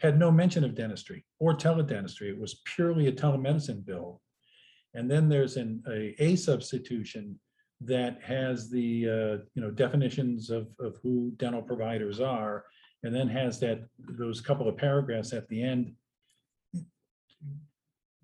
had 0.00 0.18
no 0.18 0.30
mention 0.30 0.64
of 0.64 0.74
dentistry 0.74 1.24
or 1.40 1.54
teledentistry. 1.54 2.28
It 2.28 2.38
was 2.38 2.60
purely 2.64 3.08
a 3.08 3.12
telemedicine 3.12 3.84
bill. 3.84 4.20
And 4.94 5.10
then 5.10 5.28
there's 5.28 5.56
an, 5.56 5.82
a, 5.90 6.14
a 6.22 6.36
substitution 6.36 7.38
that 7.80 8.22
has 8.22 8.70
the, 8.70 9.08
uh, 9.08 9.44
you 9.54 9.62
know, 9.62 9.70
definitions 9.70 10.50
of, 10.50 10.68
of 10.80 10.96
who 11.02 11.32
dental 11.36 11.62
providers 11.62 12.20
are, 12.20 12.64
and 13.04 13.14
then 13.14 13.28
has 13.28 13.60
that, 13.60 13.84
those 13.98 14.40
couple 14.40 14.68
of 14.68 14.76
paragraphs 14.76 15.32
at 15.32 15.48
the 15.48 15.62
end. 15.62 15.92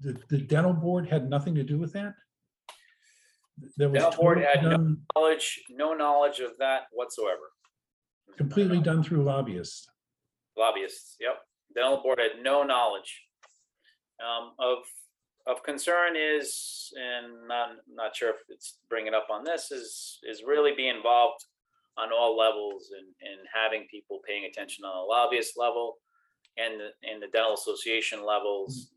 The, 0.01 0.21
the 0.29 0.39
dental 0.39 0.73
board 0.73 1.09
had 1.09 1.31
nothing 1.31 1.55
to 1.55 1.63
do 1.63 1.79
with 1.79 1.93
that? 1.93 2.15
That 3.77 3.91
was 3.91 4.03
board 4.17 4.39
totally 4.39 4.47
had 4.47 4.63
no- 4.65 4.71
done- 4.71 5.03
Knowledge, 5.17 5.63
no 5.71 5.95
knowledge 5.95 6.41
of 6.41 6.53
that 6.59 6.83
whatsoever. 6.93 7.53
Completely 8.37 8.81
done 8.81 9.03
through 9.03 9.23
lobbyists. 9.23 9.87
Lobbyists, 10.57 11.17
yep. 11.21 11.39
Dental 11.75 12.03
board 12.03 12.19
had 12.19 12.43
no 12.43 12.63
knowledge. 12.63 13.23
Um, 14.25 14.53
of, 14.59 14.79
of 15.47 15.63
concern 15.63 16.15
is, 16.17 16.93
and 16.97 17.47
not, 17.49 17.71
not 17.93 18.15
sure 18.17 18.31
if 18.31 18.37
it's 18.49 18.79
bringing 18.89 19.15
up 19.15 19.27
on 19.31 19.45
this, 19.45 19.71
is, 19.71 20.19
is 20.25 20.43
really 20.47 20.73
be 20.77 20.89
involved 20.89 21.45
on 21.97 22.13
all 22.13 22.37
levels 22.37 22.91
and, 22.97 23.07
and 23.31 23.41
having 23.53 23.87
people 23.91 24.21
paying 24.27 24.45
attention 24.47 24.85
on 24.85 24.95
the 24.95 25.07
lobbyist 25.13 25.55
level 25.57 25.97
and, 26.57 26.81
the 26.81 26.89
and 27.09 27.23
the 27.23 27.29
dental 27.29 27.55
association 27.55 28.25
levels 28.25 28.91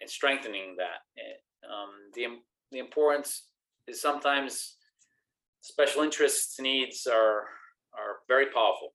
and 0.00 0.08
strengthening 0.08 0.76
that. 0.78 1.00
Eh, 1.18 1.68
Um, 1.70 1.90
the, 2.14 2.24
im- 2.24 2.42
the 2.70 2.78
importance 2.78 3.48
is 3.86 4.00
sometimes 4.00 4.76
special 5.60 6.02
interests 6.02 6.60
needs 6.60 7.06
are, 7.06 7.44
are 7.94 8.20
very 8.28 8.46
powerful. 8.46 8.94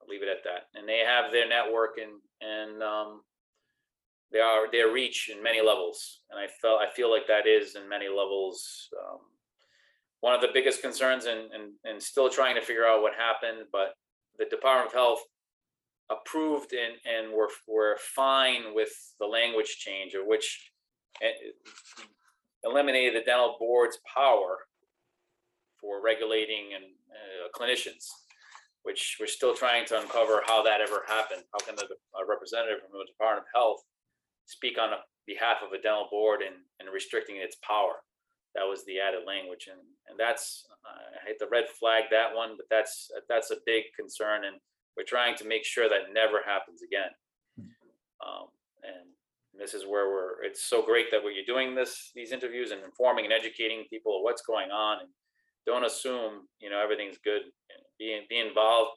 I'll 0.00 0.08
leave 0.08 0.22
it 0.22 0.28
at 0.28 0.44
that. 0.44 0.78
And 0.78 0.88
they 0.88 1.02
have 1.06 1.32
their 1.32 1.48
network 1.48 1.98
and, 1.98 2.20
and, 2.40 2.82
um, 2.82 3.22
they 4.32 4.40
are, 4.40 4.70
their 4.70 4.92
reach 4.92 5.30
in 5.34 5.42
many 5.42 5.60
levels. 5.60 6.20
And 6.30 6.38
I 6.38 6.46
felt, 6.60 6.80
I 6.80 6.90
feel 6.92 7.10
like 7.10 7.26
that 7.28 7.46
is 7.46 7.76
in 7.76 7.88
many 7.88 8.08
levels, 8.08 8.88
um, 9.00 9.20
one 10.20 10.34
of 10.34 10.40
the 10.40 10.48
biggest 10.52 10.82
concerns 10.82 11.26
and, 11.26 11.52
and, 11.52 11.72
and 11.84 12.02
still 12.02 12.28
trying 12.28 12.56
to 12.56 12.60
figure 12.60 12.86
out 12.86 13.02
what 13.02 13.12
happened, 13.14 13.66
but 13.70 13.94
the 14.38 14.46
Department 14.46 14.88
of 14.88 14.94
Health 14.94 15.20
approved 16.10 16.72
and, 16.72 16.94
and 17.06 17.32
were, 17.32 17.48
were 17.68 17.96
fine 18.14 18.74
with 18.74 18.90
the 19.20 19.26
language 19.26 19.76
change 19.78 20.14
of 20.14 20.26
which 20.26 20.72
eh, 21.22 21.30
eliminated 22.64 23.14
the 23.14 23.24
dental 23.24 23.56
board's 23.58 23.98
power 24.12 24.58
for 25.80 26.02
regulating 26.02 26.74
and 26.74 26.84
uh, 27.10 27.48
clinicians, 27.56 28.08
which 28.82 29.16
we're 29.20 29.26
still 29.26 29.54
trying 29.54 29.84
to 29.86 30.00
uncover 30.00 30.42
how 30.46 30.62
that 30.62 30.80
ever 30.80 31.02
happened. 31.06 31.42
How 31.52 31.64
can 31.64 31.76
the 31.76 31.84
a 31.84 32.26
representative 32.26 32.80
from 32.80 32.98
the 32.98 33.06
Department 33.06 33.46
of 33.46 33.52
Health 33.54 33.84
speak 34.46 34.78
on 34.78 34.90
behalf 35.26 35.58
of 35.64 35.72
a 35.72 35.82
dental 35.82 36.08
board 36.10 36.40
and, 36.40 36.56
and 36.80 36.92
restricting 36.92 37.36
its 37.36 37.56
power? 37.62 38.02
That 38.54 38.64
was 38.64 38.84
the 38.86 38.98
added 39.00 39.26
language, 39.26 39.68
and 39.70 39.80
and 40.08 40.18
that's 40.18 40.64
I 40.86 41.26
hate 41.26 41.38
to 41.40 41.48
red 41.50 41.68
flag 41.68 42.04
that 42.10 42.34
one, 42.34 42.56
but 42.56 42.66
that's 42.70 43.10
that's 43.28 43.50
a 43.50 43.60
big 43.66 43.84
concern, 43.94 44.44
and 44.44 44.56
we're 44.96 45.04
trying 45.04 45.36
to 45.36 45.44
make 45.44 45.64
sure 45.64 45.88
that 45.88 46.14
never 46.14 46.40
happens 46.44 46.80
again. 46.80 47.12
Um, 48.24 48.48
and 48.82 49.12
this 49.58 49.74
is 49.74 49.84
where 49.84 50.08
we're. 50.08 50.44
It's 50.44 50.68
so 50.68 50.82
great 50.82 51.10
that 51.10 51.22
we're 51.22 51.44
doing 51.46 51.74
this, 51.74 52.10
these 52.14 52.32
interviews, 52.32 52.70
and 52.70 52.82
informing 52.82 53.24
and 53.24 53.32
educating 53.32 53.84
people 53.90 54.22
what's 54.22 54.42
going 54.42 54.70
on, 54.70 55.00
and 55.00 55.08
don't 55.66 55.84
assume 55.84 56.46
you 56.60 56.70
know 56.70 56.80
everything's 56.82 57.18
good. 57.22 57.42
Be 57.98 58.20
be 58.28 58.38
involved, 58.38 58.92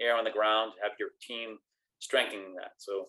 air 0.00 0.16
on 0.16 0.24
the 0.24 0.30
ground, 0.30 0.72
have 0.82 0.92
your 0.98 1.10
team 1.20 1.58
strengthening 1.98 2.54
that. 2.54 2.72
So, 2.78 3.08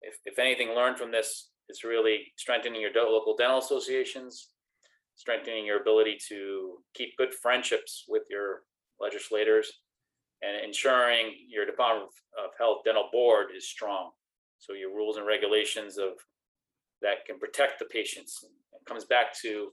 if 0.00 0.16
if 0.24 0.38
anything 0.38 0.70
learned 0.70 0.98
from 0.98 1.12
this, 1.12 1.50
it's 1.68 1.84
really 1.84 2.32
strengthening 2.36 2.80
your 2.80 2.92
local 2.94 3.36
dental 3.36 3.58
associations, 3.58 4.50
strengthening 5.14 5.64
your 5.64 5.80
ability 5.80 6.18
to 6.28 6.78
keep 6.94 7.16
good 7.16 7.32
friendships 7.34 8.04
with 8.08 8.22
your 8.28 8.62
legislators, 9.00 9.72
and 10.42 10.64
ensuring 10.64 11.34
your 11.48 11.64
Department 11.64 12.10
of 12.38 12.50
Health 12.58 12.78
Dental 12.84 13.08
Board 13.12 13.48
is 13.56 13.68
strong. 13.68 14.10
So 14.62 14.74
your 14.74 14.94
rules 14.94 15.16
and 15.16 15.26
regulations 15.26 15.98
of 15.98 16.22
that 17.02 17.26
can 17.26 17.40
protect 17.40 17.80
the 17.80 17.84
patients. 17.86 18.44
It 18.44 18.86
comes 18.86 19.04
back 19.04 19.34
to 19.42 19.70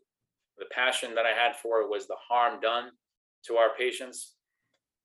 the 0.58 0.65
passion 0.73 1.13
that 1.13 1.28
I 1.28 1.38
had 1.38 1.56
for 1.56 1.82
it 1.82 1.89
was 1.89 2.08
the 2.08 2.17
harm 2.28 2.60
done 2.60 2.89
to 3.45 3.56
our 3.58 3.69
patients. 3.78 4.34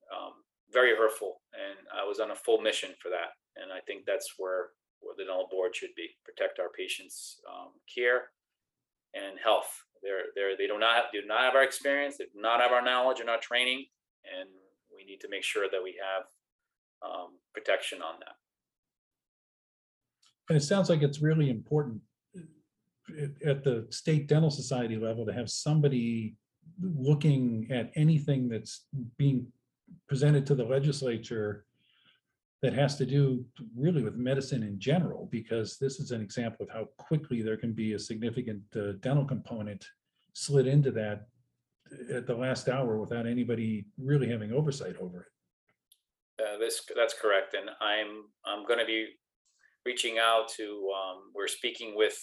Um, 0.09 0.33
very 0.73 0.97
hurtful, 0.97 1.43
and 1.53 1.87
I 1.93 2.09
was 2.09 2.19
on 2.19 2.31
a 2.31 2.35
full 2.35 2.63
mission 2.63 2.95
for 3.01 3.11
that. 3.11 3.37
And 3.61 3.71
I 3.71 3.81
think 3.87 4.07
that's 4.07 4.35
where 4.39 4.73
where 5.01 5.15
the 5.19 5.25
dental 5.25 5.49
board 5.51 5.77
should 5.77 5.95
be: 5.95 6.09
protect 6.25 6.59
our 6.59 6.73
patients' 6.77 7.41
um, 7.45 7.77
care 7.95 8.33
and 9.13 9.39
health. 9.39 9.69
They're 10.03 10.33
they're 10.35 10.57
they 10.57 10.67
do 10.67 10.79
not 10.79 11.13
do 11.13 11.21
not 11.27 11.43
have 11.43 11.55
our 11.55 11.63
experience, 11.63 12.17
they 12.17 12.25
do 12.25 12.41
not 12.41 12.61
have 12.63 12.73
our 12.73 12.83
knowledge 12.83 13.21
and 13.21 13.29
our 13.29 13.41
training, 13.41 13.85
and 14.25 14.49
we 14.97 15.05
need 15.05 15.21
to 15.21 15.29
make 15.29 15.45
sure 15.45 15.69
that 15.71 15.83
we 15.83 15.95
have 16.01 16.25
um, 17.05 17.37
protection 17.53 18.01
on 18.01 18.15
that. 18.21 18.41
And 20.49 20.57
it 20.57 20.63
sounds 20.63 20.91
like 20.91 21.03
it's 21.03 21.21
really 21.21 21.51
important 21.51 22.01
uh, 22.37 23.51
at- 23.51 23.65
the 23.65 23.87
state 23.91 24.29
dental 24.29 24.51
society 24.51 24.97
level 24.97 25.25
to 25.27 25.33
have 25.33 25.51
somebody 25.51 26.37
looking 26.81 27.69
at 27.71 27.91
anything 27.95 28.49
that's 28.49 28.87
being 29.19 29.47
presented 30.09 30.47
to 30.47 30.55
the 30.55 30.65
legislature 30.65 31.67
that 32.63 32.73
has 32.73 32.97
to 32.97 33.05
do 33.05 33.45
really 33.77 34.03
with 34.03 34.17
medicine 34.17 34.63
in 34.63 34.79
general, 34.79 35.29
because 35.31 35.77
this 35.79 36.01
is 36.01 36.11
an 36.11 36.23
example 36.23 36.65
of 36.65 36.71
how 36.71 36.89
quickly 36.97 37.43
there 37.43 37.59
can 37.59 37.73
be 37.75 37.93
a 37.93 37.99
significant 37.99 38.63
uh, 38.75 38.93
dental 39.01 39.25
component 39.25 39.85
slid 40.33 40.67
into 40.67 40.91
that 40.91 41.27
at 42.11 42.27
the 42.27 42.35
last 42.35 42.69
hour 42.69 42.99
without 42.99 43.27
anybody 43.27 43.85
really 43.99 44.29
having 44.29 44.53
oversight 44.53 44.97
over 44.99 45.21
it. 45.21 46.43
Uh, 46.43 46.59
this, 46.59 46.81
that's 46.97 47.15
correct, 47.21 47.55
and 47.55 47.69
I'm, 47.81 48.25
I'm 48.47 48.67
gonna 48.67 48.87
be 48.87 49.09
reaching 49.85 50.19
out 50.19 50.49
to, 50.57 50.91
um, 50.95 51.31
we're 51.35 51.49
speaking 51.49 51.97
with, 51.97 52.17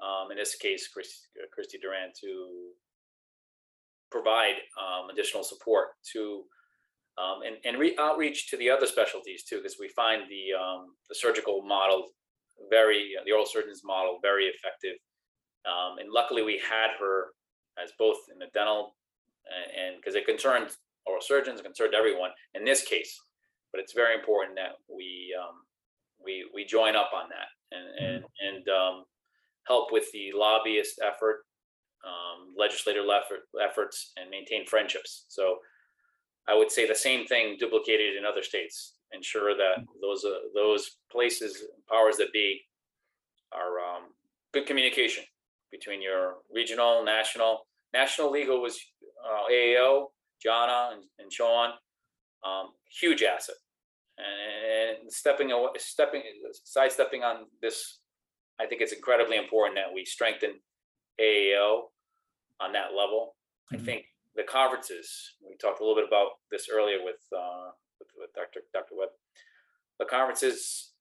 um, 0.00 0.30
in 0.30 0.36
this 0.36 0.54
case, 0.54 0.88
Chris- 0.88 1.28
Christy 1.52 1.78
Durant 1.78 2.14
to 2.20 2.72
provide, 4.10 4.56
um, 4.80 5.10
additional 5.10 5.44
support 5.44 5.88
to, 6.12 6.44
um, 7.18 7.42
and, 7.42 7.56
and 7.64 7.78
re- 7.78 7.96
outreach 7.98 8.48
to 8.50 8.56
the 8.56 8.70
other 8.70 8.86
specialties 8.86 9.44
too, 9.44 9.56
because 9.56 9.76
we 9.78 9.88
find 9.88 10.22
the, 10.28 10.52
um, 10.54 10.96
the 11.08 11.14
surgical 11.14 11.62
model 11.62 12.08
very, 12.70 13.14
the 13.24 13.32
oral 13.32 13.46
surgeon's 13.46 13.84
model 13.84 14.18
very 14.20 14.46
effective. 14.46 14.96
Um, 15.66 15.98
and 15.98 16.10
luckily 16.10 16.42
we 16.42 16.58
had 16.58 16.90
her 16.98 17.28
as 17.82 17.92
both 17.98 18.18
in 18.32 18.38
the 18.38 18.48
dental 18.54 18.96
and, 19.76 19.96
because 19.96 20.14
it 20.14 20.26
concerned 20.26 20.70
oral 21.06 21.20
surgeons, 21.20 21.60
it 21.60 21.64
concerned 21.64 21.94
everyone 21.94 22.30
in 22.54 22.64
this 22.64 22.82
case 22.82 23.20
but 23.72 23.80
it's 23.80 23.92
very 23.92 24.14
important 24.14 24.56
that 24.56 24.80
we 24.88 25.34
um, 25.36 25.60
we 26.24 26.46
we 26.54 26.64
join 26.64 26.96
up 26.96 27.10
on 27.14 27.28
that 27.28 27.76
and 27.76 28.06
and 28.06 28.24
and 28.40 28.68
um, 28.68 29.04
help 29.66 29.92
with 29.92 30.10
the 30.12 30.30
lobbyist 30.34 31.00
effort, 31.04 31.44
um, 32.06 32.54
legislative 32.56 33.04
effort, 33.04 33.40
efforts, 33.62 34.12
and 34.16 34.30
maintain 34.30 34.66
friendships. 34.66 35.24
So 35.28 35.58
I 36.48 36.54
would 36.56 36.70
say 36.70 36.86
the 36.86 36.94
same 36.94 37.26
thing 37.26 37.56
duplicated 37.58 38.16
in 38.16 38.24
other 38.24 38.42
states. 38.42 38.94
Ensure 39.12 39.56
that 39.56 39.84
those 40.02 40.24
uh, 40.24 40.48
those 40.54 40.98
places, 41.10 41.64
powers 41.88 42.16
that 42.18 42.32
be, 42.32 42.60
are 43.52 43.78
um, 43.80 44.10
good 44.52 44.66
communication 44.66 45.24
between 45.70 46.02
your 46.02 46.36
regional, 46.52 47.04
national, 47.04 47.66
national 47.92 48.30
legal 48.30 48.60
was 48.60 48.78
uh, 49.26 49.50
AAO, 49.50 50.06
Jana, 50.42 50.90
and, 50.92 51.04
and 51.18 51.32
Sean 51.32 51.70
um, 52.44 52.68
huge 53.00 53.22
asset. 53.22 53.56
And 54.18 55.12
stepping 55.12 55.52
away, 55.52 55.70
stepping, 55.78 56.22
sidestepping 56.64 57.22
on 57.22 57.46
this, 57.62 58.00
I 58.60 58.66
think 58.66 58.82
it's 58.82 58.92
incredibly 58.92 59.36
important 59.36 59.76
that 59.76 59.92
we 59.94 60.04
strengthen 60.04 60.60
AAO 61.20 61.90
on 62.60 62.72
that 62.72 62.94
level. 62.94 63.36
I 63.72 63.76
Mhm. 63.76 63.84
think 63.84 64.06
the 64.34 64.42
conferences, 64.44 65.36
we 65.40 65.56
talked 65.56 65.80
a 65.80 65.84
little 65.84 65.94
bit 65.94 66.06
about 66.08 66.40
this 66.50 66.68
earlier 66.68 67.02
with, 67.02 67.20
uh, 67.32 67.70
with, 67.98 68.08
with 68.16 68.32
Dr. 68.34 68.62
Dr. 68.72 68.94
Webb. 68.96 69.10
The 69.98 70.06
conferences, 70.06 70.94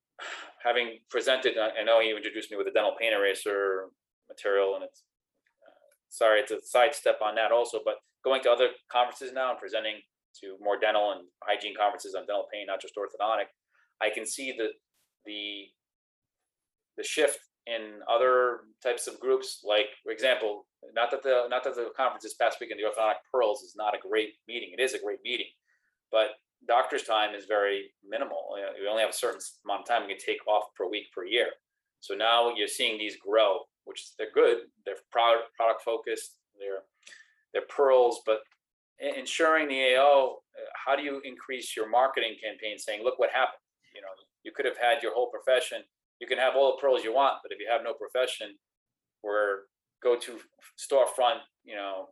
having 0.64 1.00
presented, 1.10 1.58
I 1.58 1.70
I 1.80 1.84
know 1.84 2.00
you 2.00 2.16
introduced 2.18 2.52
me 2.52 2.58
with 2.58 2.66
the 2.68 2.72
dental 2.72 2.96
pain 2.96 3.14
eraser 3.14 3.92
material 4.28 4.76
and 4.76 4.84
it's, 4.84 5.04
uh, 5.66 5.72
sorry, 6.10 6.40
it's 6.42 6.52
a 6.52 6.62
sidestep 6.62 7.22
on 7.22 7.36
that 7.36 7.52
also, 7.52 7.82
but 7.84 8.00
going 8.24 8.42
to 8.44 8.52
other 8.52 8.70
conferences 8.90 9.32
now 9.32 9.52
and 9.52 9.60
presenting 9.60 10.02
to 10.42 10.58
more 10.62 10.80
dental 10.80 11.12
and 11.12 11.28
hygiene 11.44 11.76
conferences 11.78 12.16
on 12.16 12.26
dental 12.26 12.48
pain, 12.52 12.66
not 12.68 12.82
just 12.82 12.96
orthodontic, 12.96 13.50
I 14.02 14.10
can 14.10 14.26
see 14.26 14.54
the, 14.58 14.70
the, 15.26 15.66
the 16.98 17.04
shift 17.04 17.40
in 17.68 18.00
other 18.10 18.62
types 18.82 19.08
of 19.08 19.20
groups, 19.20 19.62
like, 19.64 19.88
for 20.04 20.12
example, 20.12 20.66
not 20.96 21.12
that 21.12 21.22
the, 21.22 21.48
not 21.50 21.64
that 21.66 21.76
the 21.76 21.90
conference 21.98 22.24
this 22.24 22.36
past 22.36 22.58
weekend, 22.62 22.80
the 22.80 22.88
orthodontic 22.88 23.20
pearls 23.32 23.62
is 23.62 23.74
not 23.76 23.94
a 23.94 24.00
great 24.00 24.36
meeting, 24.48 24.70
it 24.78 24.82
is 24.82 24.94
a 24.94 25.00
great 25.00 25.20
meeting. 25.24 25.48
But 26.12 26.40
doctor's 26.68 27.04
time 27.04 27.36
is 27.36 27.46
very 27.46 27.92
minimal, 28.08 28.56
you 28.56 28.84
we 28.84 28.88
only 28.88 29.02
have 29.02 29.12
a 29.12 29.14
certain 29.14 29.42
amount 29.66 29.82
of 29.82 29.88
time 29.88 30.04
we 30.04 30.14
can 30.14 30.24
take 30.24 30.48
off 30.48 30.64
per 30.78 30.90
week 30.90 31.12
per 31.14 31.26
year. 31.26 31.48
So 32.00 32.16
now 32.16 32.54
you're 32.56 32.68
seeing 32.68 32.98
these 32.98 33.18
grow, 33.18 33.60
which 33.86 34.16
they're 34.18 34.32
good, 34.34 34.58
they're 34.86 34.96
product, 35.12 35.54
product 35.56 35.84
focused, 35.84 36.38
they're, 36.60 36.84
they're 37.54 37.68
pearls, 37.68 38.22
but 38.26 38.40
ensuring 39.00 39.68
the 39.68 39.96
AO, 39.96 40.38
uh, 40.58 40.62
how 40.86 40.96
do 40.96 41.04
you 41.04 41.22
increase 41.24 41.76
your 41.76 41.90
marketing 41.90 42.36
campaign 42.44 42.78
saying, 42.78 43.04
look 43.04 43.20
what 43.20 43.30
happened? 43.32 43.62
You 43.96 44.02
know, 44.02 44.08
you 44.44 44.52
could 44.52 44.66
have 44.66 44.78
had 44.78 45.04
your 45.04 45.14
whole 45.14 45.30
profession, 45.30 45.84
you 46.20 46.28
can 46.28 46.38
have 46.38 46.56
all 46.56 46.76
the 46.76 46.82
pearls 46.82 47.04
you 47.04 47.14
want, 47.14 47.36
but 47.44 47.52
if 47.52 47.60
you 47.60 47.68
have 47.70 47.84
no 47.84 47.94
profession, 47.94 48.56
where 49.22 49.64
go-to 50.02 50.40
storefront, 50.80 51.40
you 51.64 51.76
know, 51.76 52.10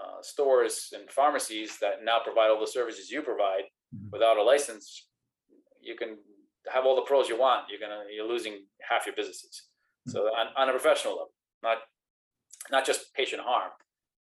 uh, 0.00 0.20
stores 0.22 0.92
and 0.94 1.10
pharmacies 1.10 1.78
that 1.80 2.04
now 2.04 2.18
provide 2.22 2.50
all 2.50 2.60
the 2.60 2.66
services 2.66 3.10
you 3.10 3.22
provide 3.22 3.64
Mhm. 3.94 4.10
without 4.12 4.36
a 4.36 4.42
license, 4.42 5.08
you 5.80 5.94
can 5.96 6.18
have 6.68 6.84
all 6.84 6.96
the 6.96 7.02
pros 7.02 7.28
you 7.28 7.36
want. 7.36 7.68
You're 7.70 7.80
gonna 7.80 8.04
you're 8.10 8.26
losing 8.26 8.66
half 8.80 9.06
your 9.06 9.14
businesses. 9.14 9.68
So 10.08 10.34
on, 10.34 10.48
on 10.56 10.68
a 10.68 10.72
professional 10.72 11.14
level, 11.14 11.32
not 11.62 11.78
not 12.70 12.84
just 12.84 13.14
patient 13.14 13.42
harm, 13.42 13.72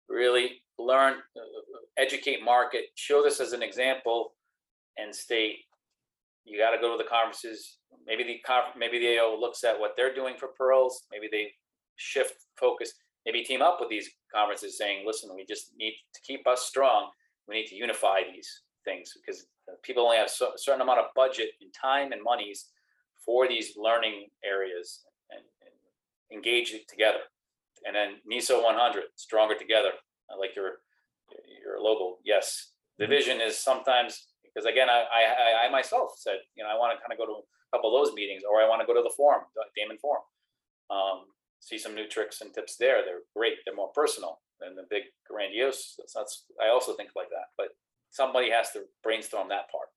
really 0.08 0.65
learn, 0.78 1.16
uh, 1.36 1.42
educate, 1.98 2.44
market, 2.44 2.86
show 2.96 3.24
this 3.24 3.40
as 3.40 3.54
an 3.54 3.64
example, 3.64 4.34
and 4.98 5.14
state 5.14 5.58
you 6.46 6.60
got 6.60 6.72
to 6.72 6.78
go 6.80 6.96
to 6.96 7.04
the 7.04 7.10
conferences. 7.10 7.78
Maybe 8.06 8.24
the 8.24 8.40
maybe 8.78 9.00
the 9.00 9.18
AO 9.18 9.38
looks 9.40 9.64
at 9.64 9.80
what 9.80 9.94
they're 9.98 10.14
doing 10.14 10.36
for 10.38 10.50
pearls. 10.58 11.06
Maybe 11.12 11.28
they 11.32 11.52
shift 11.96 12.36
focus. 12.58 12.94
Maybe 13.26 13.44
team 13.44 13.64
up 13.64 13.78
with 13.80 13.90
these 13.90 14.10
conferences, 14.34 14.78
saying, 14.78 15.06
"Listen, 15.06 15.32
we 15.36 15.44
just 15.46 15.72
need 15.76 15.96
to 16.14 16.22
keep 16.22 16.48
us 16.48 16.62
strong. 16.64 17.10
We 17.48 17.56
need 17.56 17.68
to 17.68 17.76
unify 17.76 18.22
these 18.32 18.62
things 18.86 19.12
because 19.16 19.48
uh, 19.68 19.74
people 19.82 20.04
only 20.04 20.18
have 20.18 20.30
so, 20.30 20.54
a 20.54 20.58
certain 20.58 20.82
amount 20.82 21.00
of 21.00 21.06
budget 21.16 21.50
and 21.62 21.74
time 21.74 22.12
and 22.12 22.22
monies 22.24 22.68
for 23.26 23.48
these 23.48 23.74
learning 23.76 24.28
areas 24.44 25.02
and, 25.32 25.42
and 25.66 26.38
engage 26.38 26.76
together." 26.88 27.26
And 27.86 27.96
then 27.96 28.18
NISO 28.32 28.64
100, 28.64 29.04
stronger 29.16 29.56
together. 29.56 29.92
I 30.30 30.36
like 30.38 30.56
your 30.56 30.80
your 31.64 31.80
logo. 31.82 32.18
Yes, 32.24 32.72
the 33.00 33.08
vision 33.08 33.42
is 33.42 33.58
sometimes 33.58 34.28
because 34.44 34.66
again, 34.66 34.90
I, 34.90 35.04
I 35.12 35.66
I- 35.68 35.70
myself 35.72 36.12
said, 36.18 36.40
you 36.56 36.64
know, 36.64 36.70
I 36.70 36.78
want 36.78 36.98
to 36.98 37.02
kind 37.02 37.12
of 37.12 37.18
go 37.18 37.26
to 37.26 37.40
a 37.42 37.78
couple 37.78 37.96
of 37.96 38.06
those 38.06 38.14
meetings, 38.16 38.44
or 38.50 38.62
I 38.62 38.68
want 38.70 38.82
to 38.82 38.88
go 38.88 38.94
to 38.94 39.02
the 39.04 39.14
forum, 39.18 39.44
Damon 39.76 39.98
Forum, 39.98 40.24
um, 40.90 41.26
see 41.60 41.78
some 41.78 41.96
new 41.96 42.08
tricks 42.08 42.42
and 42.42 42.54
tips 42.54 42.78
there. 42.78 43.02
They're 43.04 43.26
great. 43.36 43.58
They're 43.66 43.76
more 43.76 43.92
personal 43.94 44.40
than 44.62 44.76
the 44.76 44.84
big 44.90 45.04
grandiose. 45.30 45.96
That's, 45.98 46.14
that's 46.14 46.46
I 46.64 46.70
also 46.70 46.94
think 46.94 47.10
like 47.16 47.30
that. 47.30 47.48
But 47.58 47.70
somebody 48.12 48.50
has 48.52 48.72
to 48.72 48.84
brainstorm 49.04 49.50
that 49.50 49.70
part. 49.72 49.90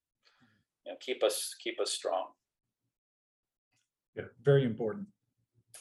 You 0.85 0.93
know, 0.93 0.99
keep 1.01 1.23
us 1.23 1.55
keep 1.63 1.79
us 1.81 1.93
strong. 1.93 2.27
Yeah, 4.17 4.25
very 4.43 4.65
important. 4.65 5.07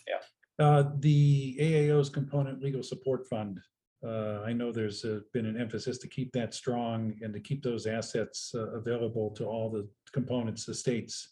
Yeah. 0.07 0.21
Uh, 0.63 0.91
The 0.99 1.57
AAO's 1.59 2.09
component 2.09 2.61
legal 2.61 2.83
support 2.83 3.25
fund, 3.27 3.59
uh, 4.05 4.43
I 4.45 4.53
know 4.53 4.71
there's 4.71 5.03
uh, 5.03 5.21
been 5.33 5.47
an 5.47 5.59
emphasis 5.59 5.97
to 5.99 6.07
keep 6.07 6.31
that 6.33 6.53
strong 6.53 7.15
and 7.21 7.33
to 7.33 7.39
keep 7.39 7.63
those 7.63 7.87
assets 7.87 8.51
uh, 8.53 8.69
available 8.71 9.31
to 9.31 9.45
all 9.45 9.69
the 9.71 9.87
components, 10.11 10.65
the 10.65 10.73
states. 10.73 11.29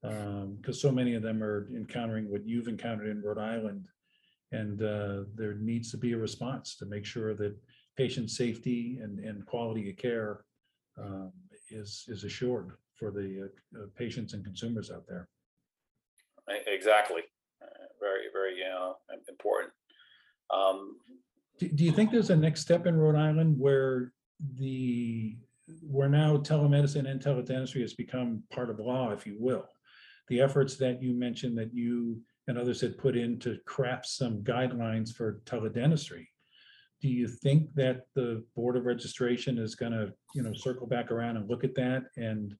Because 0.00 0.80
so 0.80 0.92
many 0.92 1.14
of 1.14 1.22
them 1.22 1.42
are 1.42 1.68
encountering 1.74 2.30
what 2.30 2.46
you've 2.46 2.68
encountered 2.68 3.08
in 3.08 3.20
Rhode 3.20 3.38
Island. 3.38 3.88
And 4.52 4.80
uh, 4.80 5.24
there 5.34 5.54
needs 5.54 5.90
to 5.90 5.96
be 5.98 6.12
a 6.12 6.16
response 6.16 6.76
to 6.76 6.86
make 6.86 7.04
sure 7.04 7.34
that 7.34 7.56
patient 7.96 8.30
safety 8.30 9.00
and, 9.02 9.18
and 9.18 9.44
quality 9.44 9.90
of 9.90 9.96
care 9.96 10.44
um, 10.96 11.32
is, 11.68 12.04
is 12.06 12.22
assured 12.22 12.72
for 12.94 13.10
the 13.10 13.50
uh, 13.76 13.80
uh, 13.80 13.86
patients 13.96 14.34
and 14.34 14.44
consumers 14.44 14.90
out 14.90 15.04
there. 15.08 15.28
Exactly. 16.66 17.22
Very 18.00 18.28
very 18.32 18.62
important. 19.28 19.72
Um, 20.50 20.96
Do, 21.58 21.68
do 21.68 21.84
you 21.84 21.92
think 21.92 22.10
there's 22.10 22.30
a 22.30 22.36
next 22.36 22.60
step 22.60 22.86
in 22.86 22.96
Rhode 22.96 23.16
Island 23.16 23.58
where 23.58 24.12
the, 24.58 25.36
where 25.82 26.08
now 26.08 26.36
telemedicine 26.36 27.08
and 27.08 27.20
teledentistry 27.20 27.80
has 27.82 27.94
become 27.94 28.42
part 28.50 28.70
of 28.70 28.78
law, 28.78 29.10
if 29.10 29.26
you 29.26 29.36
will? 29.38 29.66
The 30.28 30.40
efforts 30.40 30.76
that 30.76 31.02
you 31.02 31.12
mentioned 31.14 31.58
that 31.58 31.74
you 31.74 32.20
and 32.46 32.58
others 32.58 32.80
had 32.80 32.98
put 32.98 33.16
in 33.16 33.38
to 33.40 33.58
craft 33.66 34.06
some 34.06 34.42
guidelines 34.42 35.12
for 35.12 35.42
teledentistry. 35.44 36.26
Do 37.00 37.08
you 37.08 37.28
think 37.28 37.74
that 37.74 38.06
the 38.14 38.44
Board 38.56 38.76
of 38.76 38.86
Registration 38.86 39.58
is 39.58 39.74
gonna, 39.74 40.08
you 40.34 40.42
know, 40.42 40.52
circle 40.54 40.86
back 40.86 41.10
around 41.10 41.36
and 41.36 41.48
look 41.48 41.62
at 41.62 41.74
that 41.76 42.04
and 42.16 42.54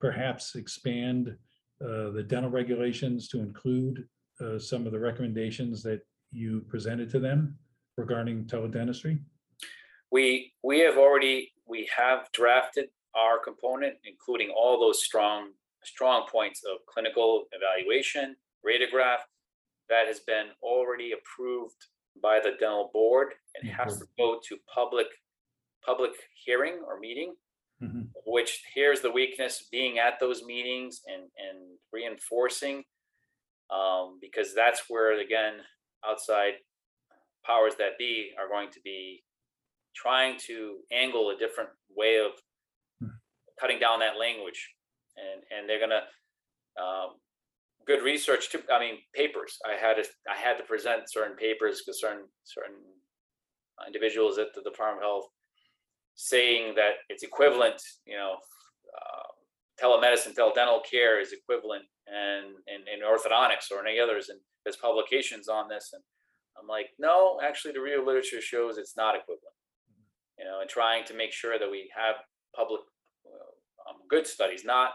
perhaps 0.00 0.54
expand 0.54 1.36
uh, 1.82 2.10
the 2.10 2.24
dental 2.26 2.50
regulations 2.50 3.28
to 3.28 3.40
include 3.40 4.06
uh, 4.40 4.58
some 4.58 4.86
of 4.86 4.92
the 4.92 4.98
recommendations 4.98 5.82
that 5.82 6.00
you 6.30 6.60
presented 6.68 7.10
to 7.10 7.18
them? 7.18 7.58
Regarding 7.96 8.44
teledentistry? 8.44 9.18
we 10.12 10.52
we 10.64 10.80
have 10.80 10.96
already 10.98 11.52
we 11.68 11.88
have 11.96 12.28
drafted 12.32 12.86
our 13.14 13.38
component 13.38 13.94
including 14.04 14.50
all 14.50 14.78
those 14.80 15.04
strong 15.04 15.50
strong 15.84 16.26
points 16.28 16.62
of 16.64 16.78
clinical 16.86 17.44
evaluation 17.52 18.34
radiograph 18.66 19.18
that 19.88 20.06
has 20.08 20.20
been 20.20 20.46
already 20.62 21.12
approved 21.12 21.86
by 22.22 22.40
the 22.40 22.50
dental 22.58 22.90
board 22.92 23.34
and 23.54 23.70
has 23.70 23.98
to 23.98 24.04
go 24.18 24.40
to 24.46 24.56
public 24.74 25.06
public 25.84 26.10
hearing 26.44 26.78
or 26.86 26.98
meeting 26.98 27.34
Mhm. 27.82 28.10
which 28.26 28.62
here's 28.74 29.00
the 29.00 29.10
weakness 29.10 29.68
being 29.70 29.98
at 29.98 30.18
those 30.20 30.42
meetings 30.42 31.02
and 31.06 31.30
and 31.38 31.78
reinforcing 31.92 32.84
um, 33.70 34.18
because 34.20 34.54
that's 34.54 34.82
where 34.90 35.18
again 35.20 35.54
outside 36.04 36.54
powers 37.44 37.74
that 37.78 37.98
be 37.98 38.32
are 38.38 38.48
going 38.48 38.70
to 38.70 38.80
be 38.84 39.22
trying 39.94 40.38
to 40.46 40.78
angle 40.92 41.30
a 41.30 41.36
different 41.36 41.70
way 41.96 42.16
of 42.18 42.32
Hmm. 43.00 43.08
cutting 43.58 43.78
down 43.78 44.00
that 44.00 44.18
language. 44.18 44.74
And 45.16 45.42
and 45.50 45.68
they're 45.68 45.80
gonna 45.80 46.06
um, 46.80 47.16
good 47.86 48.02
research 48.02 48.50
too 48.50 48.62
i 48.72 48.78
mean 48.78 48.98
papers. 49.14 49.58
I 49.66 49.74
had 49.74 49.94
to 50.02 50.04
i 50.30 50.36
had 50.36 50.56
to 50.58 50.64
present 50.64 51.10
certain 51.10 51.36
papers 51.36 51.82
because 51.82 52.00
certain 52.00 52.26
certain 52.44 52.76
individuals 53.86 54.38
at 54.38 54.48
the 54.54 54.62
department 54.62 55.04
of 55.04 55.08
health 55.08 55.28
saying 56.14 56.74
that 56.76 56.94
it's 57.08 57.22
equivalent 57.22 57.80
you 58.04 58.16
know 58.16 58.36
uh, 58.96 59.30
telemedicine 59.82 60.34
teledental 60.34 60.80
care 60.88 61.20
is 61.20 61.32
equivalent 61.32 61.84
and 62.06 62.46
in, 62.66 62.80
in 62.92 63.00
orthodontics 63.06 63.70
or 63.70 63.86
any 63.86 63.98
others. 63.98 64.28
And 64.28 64.40
there's 64.64 64.76
publications 64.76 65.48
on 65.48 65.68
this 65.68 65.90
and 65.92 66.02
i'm 66.58 66.68
like 66.68 66.88
no 66.98 67.38
actually 67.42 67.72
the 67.72 67.80
real 67.80 68.04
literature 68.04 68.40
shows 68.40 68.78
it's 68.78 68.96
not 68.96 69.14
equivalent. 69.14 69.56
You 70.38 70.46
know 70.46 70.60
and 70.60 70.70
trying 70.70 71.04
to 71.04 71.14
make 71.14 71.32
sure 71.32 71.58
that 71.58 71.70
we 71.70 71.90
have 71.94 72.16
public 72.56 72.80
uh, 73.26 73.90
um, 73.90 73.96
good 74.08 74.26
studies 74.26 74.64
not 74.64 74.92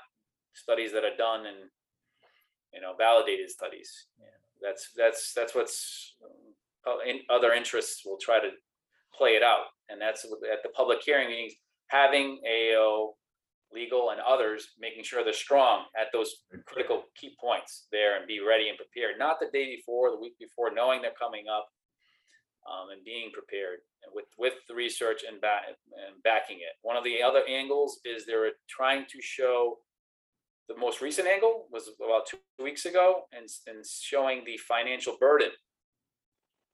studies 0.54 0.92
that 0.94 1.04
are 1.04 1.16
done 1.18 1.46
and 1.46 1.70
you 2.74 2.82
know 2.82 2.94
validated 2.98 3.50
studies. 3.50 4.08
That's 4.62 4.92
that's 4.96 5.34
that's 5.34 5.56
what's 5.56 6.16
um, 6.88 6.98
in 7.08 7.20
other 7.30 7.54
interests 7.54 8.04
will 8.06 8.18
try 8.22 8.40
to 8.40 8.50
play 9.18 9.32
it 9.32 9.44
out. 9.44 9.66
And 9.90 10.02
that's 10.02 10.26
at 10.26 10.64
the 10.64 10.70
public 10.70 11.00
hearing 11.04 11.30
meetings 11.30 11.54
having 11.88 12.42
AO 12.46 13.14
legal 13.76 14.12
and 14.12 14.22
others 14.22 14.70
making 14.80 15.04
sure 15.04 15.24
they're 15.24 15.34
strong 15.34 15.86
at 16.00 16.08
those 16.14 16.34
critical 16.66 17.04
key 17.20 17.36
points 17.40 17.88
there 17.92 18.18
and 18.18 18.28
be 18.28 18.40
ready 18.40 18.70
and 18.70 18.78
prepared. 18.78 19.20
Not 19.20 19.40
the 19.40 19.48
day 19.52 19.76
before 19.76 20.12
the 20.12 20.20
week 20.20 20.34
before 20.40 20.74
knowing 20.74 21.02
they're 21.02 21.20
coming 21.20 21.46
up 21.52 21.68
um, 22.66 22.90
and 22.90 23.04
being 23.04 23.32
prepared 23.32 23.80
with 24.14 24.26
with 24.38 24.54
the 24.68 24.76
research 24.76 25.24
and 25.28 25.42
back 25.42 25.64
and 25.68 26.24
backing 26.24 26.58
it. 26.58 26.80
One 26.82 26.98
of 26.98 27.04
the 27.04 27.22
other 27.22 27.44
angles 27.48 28.00
is 28.06 28.26
they're 28.26 28.52
trying 28.70 29.06
to 29.12 29.22
show 29.22 29.78
the 30.68 30.78
most 30.78 31.02
recent 31.02 31.28
angle 31.28 31.68
was 31.72 31.90
about 32.04 32.26
two 32.26 32.40
weeks 32.64 32.86
ago 32.86 33.24
and, 33.32 33.48
and 33.68 33.86
showing 33.86 34.44
the 34.46 34.58
financial 34.58 35.16
burden 35.20 35.50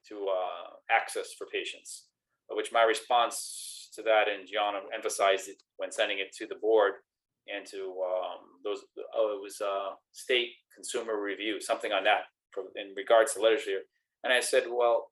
to 0.08 0.28
uh, 0.30 0.70
access 0.90 1.34
for 1.38 1.46
patients 1.52 2.06
which 2.56 2.72
my 2.72 2.84
response 2.84 3.81
to 3.94 4.02
that, 4.04 4.28
and 4.28 4.48
Gianna 4.48 4.80
emphasized 4.94 5.50
it 5.50 5.58
when 5.78 5.92
sending 5.92 6.20
it 6.20 6.32
to 6.38 6.48
the 6.48 6.56
board 6.56 6.94
and 7.54 7.66
to 7.68 7.96
um, 8.06 8.40
those, 8.64 8.80
oh, 9.16 9.36
it 9.36 9.42
was 9.42 9.60
uh, 9.62 9.96
state 10.12 10.50
consumer 10.74 11.22
review, 11.22 11.60
something 11.60 11.92
on 11.92 12.04
that 12.04 12.24
for- 12.52 12.72
in 12.76 12.94
regards 12.96 13.34
to 13.34 13.42
legislature. 13.42 13.82
And 14.24 14.32
I 14.32 14.40
said, 14.40 14.64
well, 14.70 15.12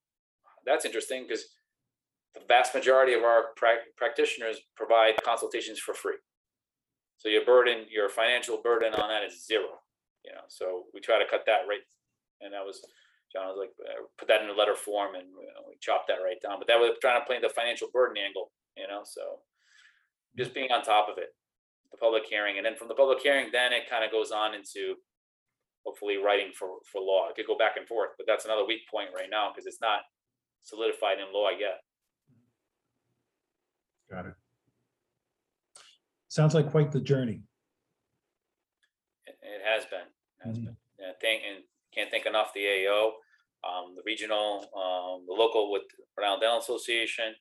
that's 0.66 0.86
interesting 0.86 1.26
because 1.28 1.46
the 2.36 2.42
vast 2.48 2.76
majority 2.76 3.14
of 3.14 3.24
our 3.24 3.46
prac- 3.58 3.96
practitioners 3.98 4.58
provide 4.76 5.22
consultations 5.24 5.80
for 5.80 5.94
free. 5.94 6.18
So 7.18 7.28
your 7.28 7.44
burden, 7.44 7.86
your 7.90 8.08
financial 8.08 8.62
burden 8.64 8.94
on 8.94 9.10
that 9.10 9.26
is 9.26 9.46
zero, 9.46 9.82
you 10.24 10.32
know, 10.32 10.46
so 10.48 10.84
we 10.94 11.02
try 11.02 11.20
to 11.20 11.30
cut 11.30 11.44
that 11.48 11.68
right. 11.68 11.84
And 12.40 12.54
that 12.54 12.64
was, 12.64 12.80
John 13.34 13.48
was 13.48 13.60
like, 13.60 13.76
uh, 13.84 14.08
put 14.18 14.30
that 14.30 14.42
in 14.42 14.50
a 14.50 14.54
letter 14.54 14.76
form 14.76 15.16
and 15.16 15.28
you 15.28 15.52
know, 15.52 15.68
we 15.68 15.76
chopped 15.82 16.08
that 16.08 16.24
right 16.24 16.40
down, 16.42 16.60
but 16.60 16.68
that 16.68 16.80
was 16.80 16.96
trying 17.02 17.20
to 17.20 17.26
play 17.26 17.42
the 17.42 17.50
financial 17.50 17.90
burden 17.92 18.16
angle, 18.16 18.52
you 18.78 18.88
know, 18.88 19.02
so. 19.04 19.40
Just 20.38 20.54
being 20.54 20.72
on 20.72 20.84
top 20.84 21.10
of 21.10 21.18
it, 21.18 21.36
the 21.92 21.98
public 21.98 22.24
hearing, 22.30 22.58
and 22.58 22.66
then 22.66 22.76
from 22.76 22.88
the 22.88 22.94
public 22.94 23.20
hearing, 23.22 23.50
then 23.52 23.74
it 23.74 23.90
kind 23.90 24.04
of 24.06 24.12
goes 24.12 24.32
on 24.32 24.54
into. 24.54 24.96
Hopefully 25.86 26.18
writing 26.18 26.52
for, 26.54 26.78
for 26.92 27.02
law, 27.02 27.30
it 27.30 27.36
could 27.36 27.48
go 27.48 27.58
back 27.58 27.78
and 27.78 27.88
forth, 27.88 28.10
but 28.18 28.28
that's 28.28 28.44
another 28.44 28.66
weak 28.66 28.82
point 28.92 29.10
right 29.16 29.30
now, 29.32 29.50
because 29.50 29.66
it's 29.66 29.80
not 29.82 30.02
solidified 30.62 31.20
in 31.20 31.34
law 31.34 31.50
yet. 31.50 31.80
Got 34.12 34.26
it. 34.26 34.34
Sounds 36.28 36.54
like 36.54 36.70
quite 36.70 36.92
the 36.92 37.00
journey. 37.00 37.44
It, 39.26 39.38
it 39.42 39.62
has 39.66 39.86
been, 39.86 40.08
has 40.44 40.58
Mhm. 40.60 40.66
been. 40.66 40.78
Yeah, 41.00 41.14
thank, 41.22 41.44
and 41.50 41.64
can't 41.94 42.12
thank 42.12 42.26
enough 42.26 42.54
the 42.54 42.68
AO, 42.86 43.14
um, 43.64 43.96
the 43.96 44.04
regional, 44.06 44.60
um, 44.76 45.26
the 45.28 45.34
local 45.34 45.72
with 45.72 45.84
Rhode 46.18 46.26
Island 46.26 46.42
Dental 46.42 46.60
Association. 46.60 47.34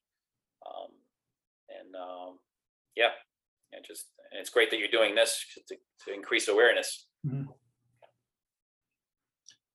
Um, 0.65 0.93
and, 1.69 1.95
um, 1.95 2.39
yeah, 2.97 3.11
and 3.73 3.85
just, 3.87 4.07
and 4.31 4.41
it's 4.41 4.51
great 4.51 4.71
that 4.71 4.79
you're 4.79 4.89
doing 4.89 5.15
this 5.15 5.45
to, 5.69 5.77
to 6.07 6.15
increase 6.15 6.49
awareness. 6.49 7.07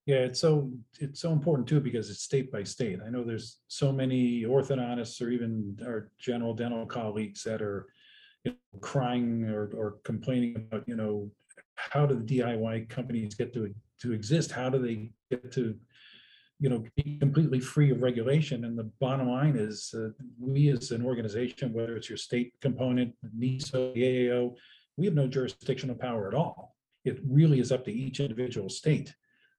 Yeah, 0.06 0.18
it's 0.18 0.40
so, 0.40 0.70
it's 1.00 1.22
so 1.22 1.32
important 1.32 1.68
too, 1.68 1.80
because 1.80 2.10
it's 2.10 2.24
state 2.24 2.52
by 2.52 2.64
state. 2.64 3.00
I 3.06 3.10
know 3.10 3.24
there's 3.24 3.60
so 3.68 3.92
many 3.92 4.44
orthodontists 4.44 5.22
or 5.22 5.30
even 5.30 5.78
our 5.86 6.12
general 6.20 6.54
dental 6.54 6.86
colleagues 6.86 7.44
that 7.44 7.62
are 7.62 7.88
you 8.44 8.52
know, 8.52 8.80
crying 8.82 9.46
or, 9.46 9.72
or 9.76 9.98
complaining 10.04 10.56
about, 10.58 10.84
you 10.88 10.98
know, 10.98 11.32
how 11.76 12.06
do 12.06 12.16
the 12.16 12.40
DIY 12.40 12.90
companies 12.90 13.36
get 13.36 13.54
to, 13.54 13.74
to 14.02 14.12
exist? 14.12 14.52
How 14.52 14.70
do 14.70 14.78
they 14.80 15.12
get 15.32 15.52
to, 15.54 15.76
you 16.64 16.70
know, 16.70 16.82
be 16.96 17.18
completely 17.20 17.60
free 17.60 17.92
of 17.92 18.02
regulation? 18.02 18.64
And 18.64 18.80
the 18.80 18.90
bottom 19.02 19.28
line 19.28 19.58
is, 19.58 19.94
uh, 19.94 20.12
we 20.40 20.70
as 20.70 20.92
an 20.92 21.06
organization, 21.06 21.74
whether 21.74 21.98
it's 21.98 22.08
your 22.08 22.18
state 22.18 22.54
component, 22.62 23.14
NESO, 23.38 23.94
the 23.94 24.02
AAO, 24.02 24.56
we 24.96 25.04
have 25.04 25.14
no 25.14 25.28
jurisdictional 25.28 25.98
power 25.98 26.30
at 26.30 26.34
all. 26.34 26.78
It 27.04 27.20
really 27.28 27.60
is 27.60 27.74
up 27.74 27.84
to 27.84 27.92
each 27.92 28.22
individual 28.22 28.70
state 28.70 29.14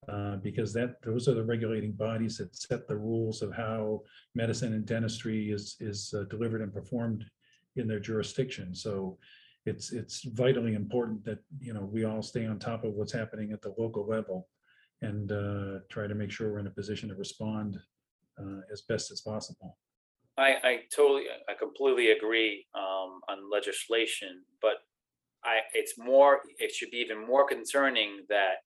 uh, 0.09 0.37
because 0.37 0.73
that, 0.73 1.03
those 1.03 1.29
are 1.29 1.35
the 1.35 1.45
regulating 1.45 1.93
bodies 1.93 2.39
that 2.39 2.57
set 2.57 2.89
the 2.89 2.97
rules 2.97 3.43
of 3.43 3.53
how 3.53 4.01
medicine 4.35 4.73
and 4.73 4.87
dentistry 4.87 5.51
is, 5.51 5.77
is 5.81 6.15
uh, 6.19 6.25
delivered 6.31 6.63
and 6.63 6.73
performed 6.73 7.27
in 7.77 7.87
their 7.87 8.01
jurisdiction. 8.01 8.75
So 8.75 9.19
it's, 9.67 9.93
it's 9.93 10.23
vitally 10.23 10.73
important 10.73 11.23
that, 11.27 11.41
you 11.61 11.75
know, 11.75 11.85
we 11.85 12.05
all 12.07 12.23
stay 12.23 12.47
on 12.47 12.59
top 12.59 12.83
of 12.83 12.95
what's 12.95 13.13
happening 13.13 13.53
at 13.53 13.61
the 13.61 13.75
local 13.77 14.07
level 14.07 14.49
and 15.05 15.33
uh, 15.33 15.79
try 15.95 16.07
to 16.07 16.15
make 16.15 16.31
sure 16.31 16.53
we're 16.53 16.59
in 16.59 16.67
a 16.67 16.71
position 16.81 17.09
to 17.11 17.15
respond 17.15 17.71
uh, 18.41 18.61
as 18.73 18.81
best 18.83 19.11
as 19.11 19.21
possible. 19.21 19.77
I, 20.37 20.51
I 20.71 20.73
totally, 20.95 21.25
I 21.49 21.55
completely 21.55 22.11
agree, 22.11 22.67
um, 22.75 23.11
on 23.31 23.51
legislation, 23.59 24.43
but 24.61 24.77
I, 25.45 25.61
it's 25.81 25.95
more, 25.97 26.41
it 26.59 26.71
should 26.75 26.91
be 26.91 26.99
even 26.99 27.25
more 27.25 27.47
concerning 27.47 28.11
that 28.29 28.57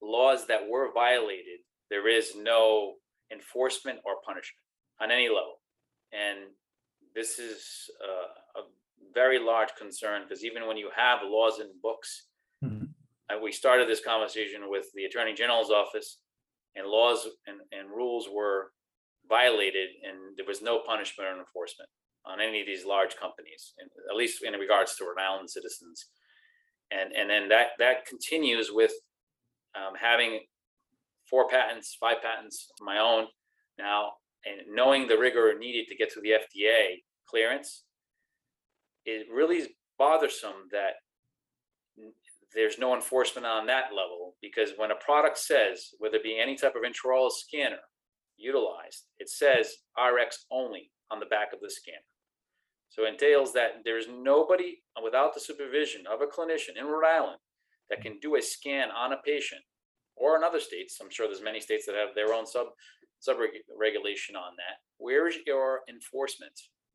laws 0.00 0.46
that 0.48 0.68
were 0.68 0.88
violated, 0.92 1.60
there 1.90 2.08
is 2.08 2.34
no 2.36 2.94
enforcement 3.30 3.98
or 4.04 4.14
punishment 4.26 4.66
on 5.00 5.10
any 5.10 5.28
level. 5.28 5.60
And 6.12 6.38
this 7.14 7.38
is 7.38 7.60
uh, 8.02 8.60
a 8.60 8.64
very 9.14 9.38
large 9.38 9.72
concern, 9.78 10.22
because 10.22 10.44
even 10.44 10.66
when 10.66 10.76
you 10.76 10.90
have 10.96 11.20
laws 11.24 11.60
in 11.60 11.68
books, 11.82 12.10
We 13.40 13.52
started 13.52 13.88
this 13.88 14.04
conversation 14.04 14.68
with 14.68 14.86
the 14.94 15.04
Attorney 15.04 15.34
General's 15.34 15.70
office, 15.70 16.18
and 16.74 16.86
laws 16.86 17.28
and, 17.46 17.58
and 17.72 17.90
rules 17.90 18.28
were 18.32 18.70
violated, 19.28 19.88
and 20.02 20.36
there 20.36 20.46
was 20.46 20.62
no 20.62 20.80
punishment 20.86 21.28
or 21.28 21.38
enforcement 21.38 21.88
on 22.24 22.40
any 22.40 22.60
of 22.60 22.66
these 22.66 22.84
large 22.84 23.16
companies, 23.16 23.74
and 23.78 23.90
at 24.10 24.16
least 24.16 24.42
in 24.44 24.52
regards 24.54 24.96
to 24.96 25.04
Rhode 25.04 25.22
Island 25.22 25.50
citizens. 25.50 26.06
And, 26.90 27.12
and 27.12 27.30
then 27.30 27.48
that, 27.48 27.68
that 27.78 28.06
continues 28.06 28.70
with 28.72 28.92
um, 29.74 29.94
having 30.00 30.40
four 31.28 31.48
patents, 31.48 31.96
five 31.98 32.22
patents 32.22 32.68
of 32.78 32.84
my 32.84 32.98
own 32.98 33.26
now, 33.78 34.12
and 34.44 34.60
knowing 34.74 35.08
the 35.08 35.18
rigor 35.18 35.54
needed 35.58 35.86
to 35.88 35.96
get 35.96 36.12
to 36.12 36.20
the 36.20 36.30
FDA 36.30 37.02
clearance, 37.26 37.84
it 39.04 39.26
really 39.32 39.56
is 39.56 39.68
bothersome 39.98 40.68
that 40.70 40.94
there's 42.54 42.78
no 42.78 42.94
enforcement 42.94 43.46
on 43.46 43.66
that 43.66 43.94
level, 43.94 44.36
because 44.40 44.72
when 44.76 44.90
a 44.90 45.04
product 45.04 45.38
says, 45.38 45.90
whether 45.98 46.16
it 46.16 46.22
be 46.22 46.38
any 46.40 46.56
type 46.56 46.74
of 46.74 46.82
intraoral 46.82 47.30
scanner 47.30 47.80
utilized, 48.36 49.06
it 49.18 49.28
says 49.28 49.76
RX 49.96 50.46
only 50.50 50.90
on 51.10 51.20
the 51.20 51.26
back 51.26 51.52
of 51.52 51.60
the 51.60 51.70
scanner. 51.70 51.98
So 52.90 53.04
it 53.04 53.08
entails 53.08 53.52
that 53.54 53.82
there's 53.84 54.06
nobody 54.10 54.82
without 55.02 55.32
the 55.34 55.40
supervision 55.40 56.02
of 56.12 56.20
a 56.20 56.26
clinician 56.26 56.78
in 56.78 56.86
Rhode 56.86 57.06
Island 57.06 57.38
that 57.88 58.02
can 58.02 58.18
do 58.20 58.36
a 58.36 58.42
scan 58.42 58.90
on 58.90 59.12
a 59.12 59.22
patient 59.24 59.62
or 60.16 60.36
in 60.36 60.44
other 60.44 60.60
states. 60.60 60.98
I'm 61.00 61.10
sure 61.10 61.26
there's 61.26 61.42
many 61.42 61.60
states 61.60 61.86
that 61.86 61.94
have 61.94 62.14
their 62.14 62.34
own 62.34 62.46
sub 62.46 62.66
sub 63.20 63.36
regulation 63.78 64.34
on 64.34 64.52
that. 64.56 64.82
Where's 64.98 65.36
your 65.46 65.80
enforcement? 65.88 66.52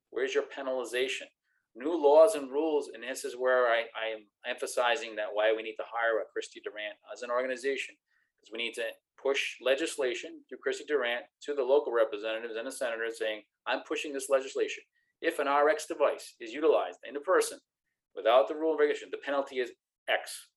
Where's 0.10 0.34
your 0.34 0.43
penalization? 0.43 1.28
New 1.77 1.93
laws 1.93 2.33
and 2.33 2.49
rules, 2.49 2.89
and 2.91 3.03
this 3.03 3.23
is 3.23 3.35
where 3.37 3.67
I, 3.67 3.85
I 3.93 4.09
am 4.17 4.25
emphasizing 4.49 5.15
that 5.15 5.29
why 5.33 5.53
we 5.55 5.61
need 5.61 5.75
to 5.75 5.85
hire 5.85 6.19
a 6.19 6.25
Christy 6.33 6.59
Durant 6.63 6.97
as 7.13 7.21
an 7.21 7.29
organization, 7.29 7.93
because 8.33 8.51
we 8.51 8.57
need 8.57 8.73
to 8.73 8.83
push 9.21 9.57
legislation 9.61 10.41
through 10.49 10.57
Christy 10.57 10.85
Durant 10.87 11.25
to 11.43 11.53
the 11.53 11.61
local 11.61 11.93
representatives 11.93 12.55
and 12.57 12.65
the 12.65 12.71
senators 12.71 13.19
saying, 13.19 13.43
I'm 13.67 13.81
pushing 13.87 14.11
this 14.11 14.27
legislation. 14.27 14.83
If 15.21 15.37
an 15.37 15.47
RX 15.47 15.85
device 15.85 16.33
is 16.39 16.51
utilized 16.51 16.97
in 17.07 17.15
a 17.15 17.19
person 17.19 17.59
without 18.15 18.47
the 18.47 18.55
rule 18.55 18.73
of 18.73 18.79
regulation, 18.79 19.09
the 19.11 19.21
penalty 19.23 19.59
is 19.59 19.71
X. 20.09 20.49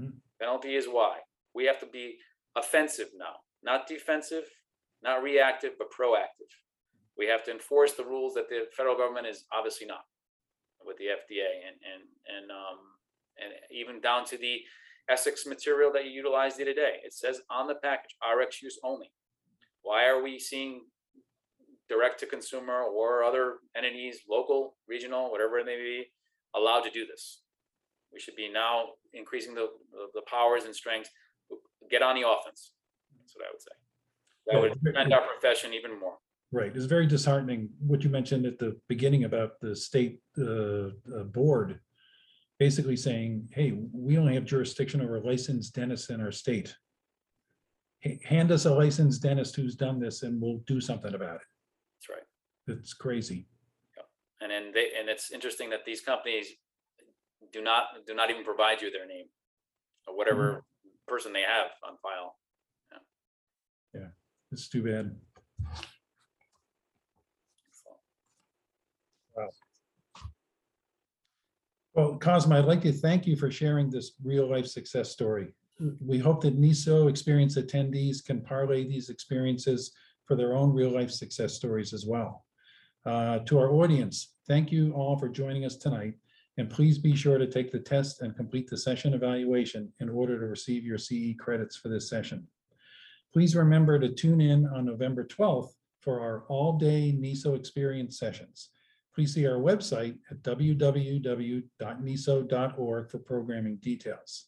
Mhm. 0.00 0.20
Penalty 0.40 0.74
is 0.74 0.88
Y. 0.88 1.18
We 1.54 1.66
have 1.66 1.80
to 1.80 1.86
be 1.86 2.18
offensive 2.56 3.10
now, 3.14 3.40
not 3.62 3.86
defensive, 3.86 4.48
not 5.02 5.22
reactive, 5.22 5.76
but 5.76 5.90
proactive. 5.90 6.48
We 7.18 7.26
have 7.26 7.44
to 7.44 7.50
enforce 7.50 7.92
the 7.92 8.06
rules 8.06 8.32
that 8.34 8.48
the 8.48 8.70
federal 8.74 8.96
government 8.96 9.26
is 9.26 9.44
obviously 9.52 9.86
not 9.86 10.06
with 10.86 10.96
the 10.98 11.04
FDA 11.06 11.48
and, 11.66 11.76
and, 11.82 12.02
and, 12.36 12.50
um, 12.50 12.78
and 13.42 13.52
even 13.70 14.00
down 14.00 14.24
to 14.26 14.36
the 14.38 14.60
Essix 15.10 15.46
material 15.46 15.92
that 15.92 16.04
you 16.04 16.10
utilize 16.10 16.56
the 16.56 16.62
other 16.62 16.74
day. 16.74 16.96
It 17.04 17.12
says 17.12 17.40
on 17.50 17.66
the 17.66 17.74
package, 17.76 18.14
RX 18.22 18.62
use 18.62 18.78
only. 18.84 19.10
Why 19.82 20.06
are 20.06 20.22
we 20.22 20.38
seeing 20.38 20.82
direct 21.88 22.20
to 22.20 22.26
consumer 22.26 22.82
or 22.82 23.24
other 23.24 23.56
entities, 23.76 24.20
local, 24.28 24.76
regional, 24.88 25.30
whatever 25.30 25.58
it 25.58 25.66
may 25.66 25.76
be, 25.76 26.04
allowed 26.54 26.82
to 26.82 26.90
do 26.90 27.04
this? 27.06 27.40
We 28.12 28.20
should 28.20 28.36
be 28.36 28.48
now 28.52 28.90
increasing 29.12 29.54
the, 29.54 29.68
the- 29.90 30.08
the 30.14 30.22
powers 30.28 30.64
and 30.64 30.74
strengths, 30.74 31.10
get 31.90 32.02
on 32.02 32.14
the 32.14 32.28
offense. 32.28 32.72
That's 33.18 33.34
what 33.34 33.46
I 33.46 33.50
would 33.52 33.60
say. 33.62 33.76
That 34.46 34.60
would 34.60 34.82
defend 34.84 35.12
our 35.12 35.22
profession 35.26 35.72
even 35.74 35.98
more. 35.98 36.16
Right, 36.54 36.76
it's 36.76 36.84
very 36.84 37.06
disheartening 37.06 37.70
what 37.78 38.04
you 38.04 38.10
mentioned 38.10 38.44
at 38.44 38.58
the 38.58 38.78
beginning 38.86 39.24
about 39.24 39.58
the 39.60 39.74
state 39.74 40.20
uh, 40.38 40.88
uh, 41.16 41.24
board. 41.24 41.80
Basically 42.58 42.96
saying, 42.96 43.48
hey, 43.52 43.72
we 43.92 44.18
only 44.18 44.34
have 44.34 44.44
jurisdiction 44.44 45.00
over 45.00 45.18
licensed 45.18 45.74
dentists 45.74 46.10
in 46.10 46.20
our 46.20 46.30
state. 46.30 46.76
Ha- 48.04 48.20
Hand 48.24 48.52
us 48.52 48.66
a 48.66 48.74
licensed 48.74 49.22
dentist 49.22 49.56
who's 49.56 49.74
done 49.74 49.98
this 49.98 50.22
and 50.22 50.40
we'll 50.40 50.62
do 50.66 50.78
something 50.78 51.14
about 51.14 51.36
it. 51.36 51.42
That's 51.96 52.08
right. 52.10 52.76
It's 52.78 52.92
crazy. 52.92 53.48
And 54.42 54.50
then 54.50 54.72
they, 54.74 54.90
and 54.98 55.08
it's 55.08 55.32
interesting 55.32 55.70
that 55.70 55.86
these 55.86 56.02
companies 56.02 56.48
do 57.52 57.62
not, 57.62 57.84
do 58.06 58.14
not 58.14 58.28
even 58.30 58.44
provide 58.44 58.82
you 58.82 58.90
their 58.90 59.06
name 59.06 59.26
or 60.06 60.16
whatever 60.16 60.64
person 61.08 61.32
they 61.32 61.42
have 61.42 61.68
on 61.88 61.96
file. 62.02 62.36
Yeah. 63.94 64.08
It's 64.50 64.68
too 64.68 64.82
bad. 64.82 65.16
Well, 71.94 72.16
Cosmo, 72.18 72.56
I'd 72.58 72.64
like 72.64 72.80
to 72.82 72.92
thank 72.92 73.26
you 73.26 73.36
for 73.36 73.50
sharing 73.50 73.90
this 73.90 74.12
real-life 74.24 74.66
success 74.66 75.10
story. 75.10 75.54
We 76.00 76.18
hope 76.18 76.40
that 76.42 76.58
NESO 76.58 77.08
experience 77.08 77.56
attendees 77.58 78.24
can 78.24 78.40
parlay 78.40 78.84
these 78.86 79.10
experiences 79.10 79.92
for 80.24 80.34
their 80.36 80.54
own 80.54 80.72
real-life 80.72 81.10
success 81.10 81.54
stories 81.54 81.92
as 81.92 82.06
well. 82.06 82.44
Uh, 83.04 83.40
To 83.40 83.58
our 83.58 83.72
audience, 83.72 84.34
thank 84.46 84.72
you 84.72 84.92
all 84.92 85.18
for 85.18 85.28
joining 85.28 85.64
us 85.64 85.76
tonight. 85.76 86.14
And 86.58 86.70
please 86.70 86.98
be 86.98 87.16
sure 87.16 87.38
to 87.38 87.46
take 87.46 87.72
the 87.72 87.80
test 87.80 88.22
and 88.22 88.36
complete 88.36 88.68
the 88.68 88.76
session 88.76 89.14
evaluation 89.14 89.92
in 90.00 90.08
order 90.08 90.38
to 90.38 90.46
receive 90.46 90.84
your 90.84 90.98
CE 90.98 91.34
credits 91.38 91.76
for 91.76 91.88
this 91.88 92.08
session. 92.08 92.46
Please 93.32 93.56
remember 93.56 93.98
to 93.98 94.10
tune 94.10 94.40
in 94.40 94.66
on 94.66 94.84
November 94.84 95.24
12th 95.24 95.70
for 96.00 96.20
our 96.20 96.44
all-day 96.48 97.12
NESO 97.18 97.54
experience 97.56 98.18
sessions. 98.18 98.70
Please 99.14 99.34
see 99.34 99.46
our 99.46 99.58
website 99.58 100.16
at 100.30 100.42
www.neso.org 100.42 103.10
for 103.10 103.18
programming 103.18 103.76
details. 103.76 104.46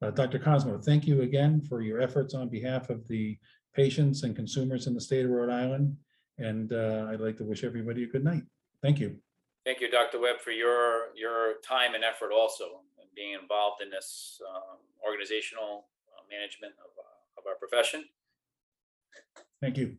Uh, 0.00 0.10
Dr. 0.10 0.38
Cosmo, 0.38 0.78
thank 0.78 1.06
you 1.06 1.20
again 1.22 1.60
for 1.60 1.82
your 1.82 2.00
efforts 2.00 2.32
on 2.32 2.48
behalf 2.48 2.88
of 2.88 3.06
the 3.08 3.36
patients 3.74 4.22
and 4.22 4.34
consumers 4.34 4.86
in 4.86 4.94
the 4.94 5.00
state 5.00 5.26
of 5.26 5.30
Rhode 5.30 5.50
Island. 5.50 5.94
And 6.38 6.72
uh, 6.72 7.08
I'd 7.10 7.20
like 7.20 7.36
to 7.38 7.44
wish 7.44 7.64
everybody 7.64 8.04
a 8.04 8.06
good 8.06 8.24
night. 8.24 8.44
Thank 8.80 8.98
you. 8.98 9.16
Thank 9.66 9.80
you, 9.80 9.90
Dr. 9.90 10.20
Webb, 10.20 10.40
for 10.40 10.52
your, 10.52 11.08
your 11.14 11.56
time 11.62 11.94
and 11.94 12.02
effort 12.02 12.32
also, 12.32 12.80
and 12.98 13.08
being 13.14 13.34
involved 13.34 13.82
in 13.82 13.90
this 13.90 14.40
um, 14.48 14.78
organizational 15.06 15.88
uh, 16.16 16.22
management 16.30 16.72
of, 16.78 16.88
uh, 16.96 17.40
of 17.40 17.46
our 17.46 17.56
profession. 17.56 18.06
Thank 19.60 19.76
you. 19.76 19.98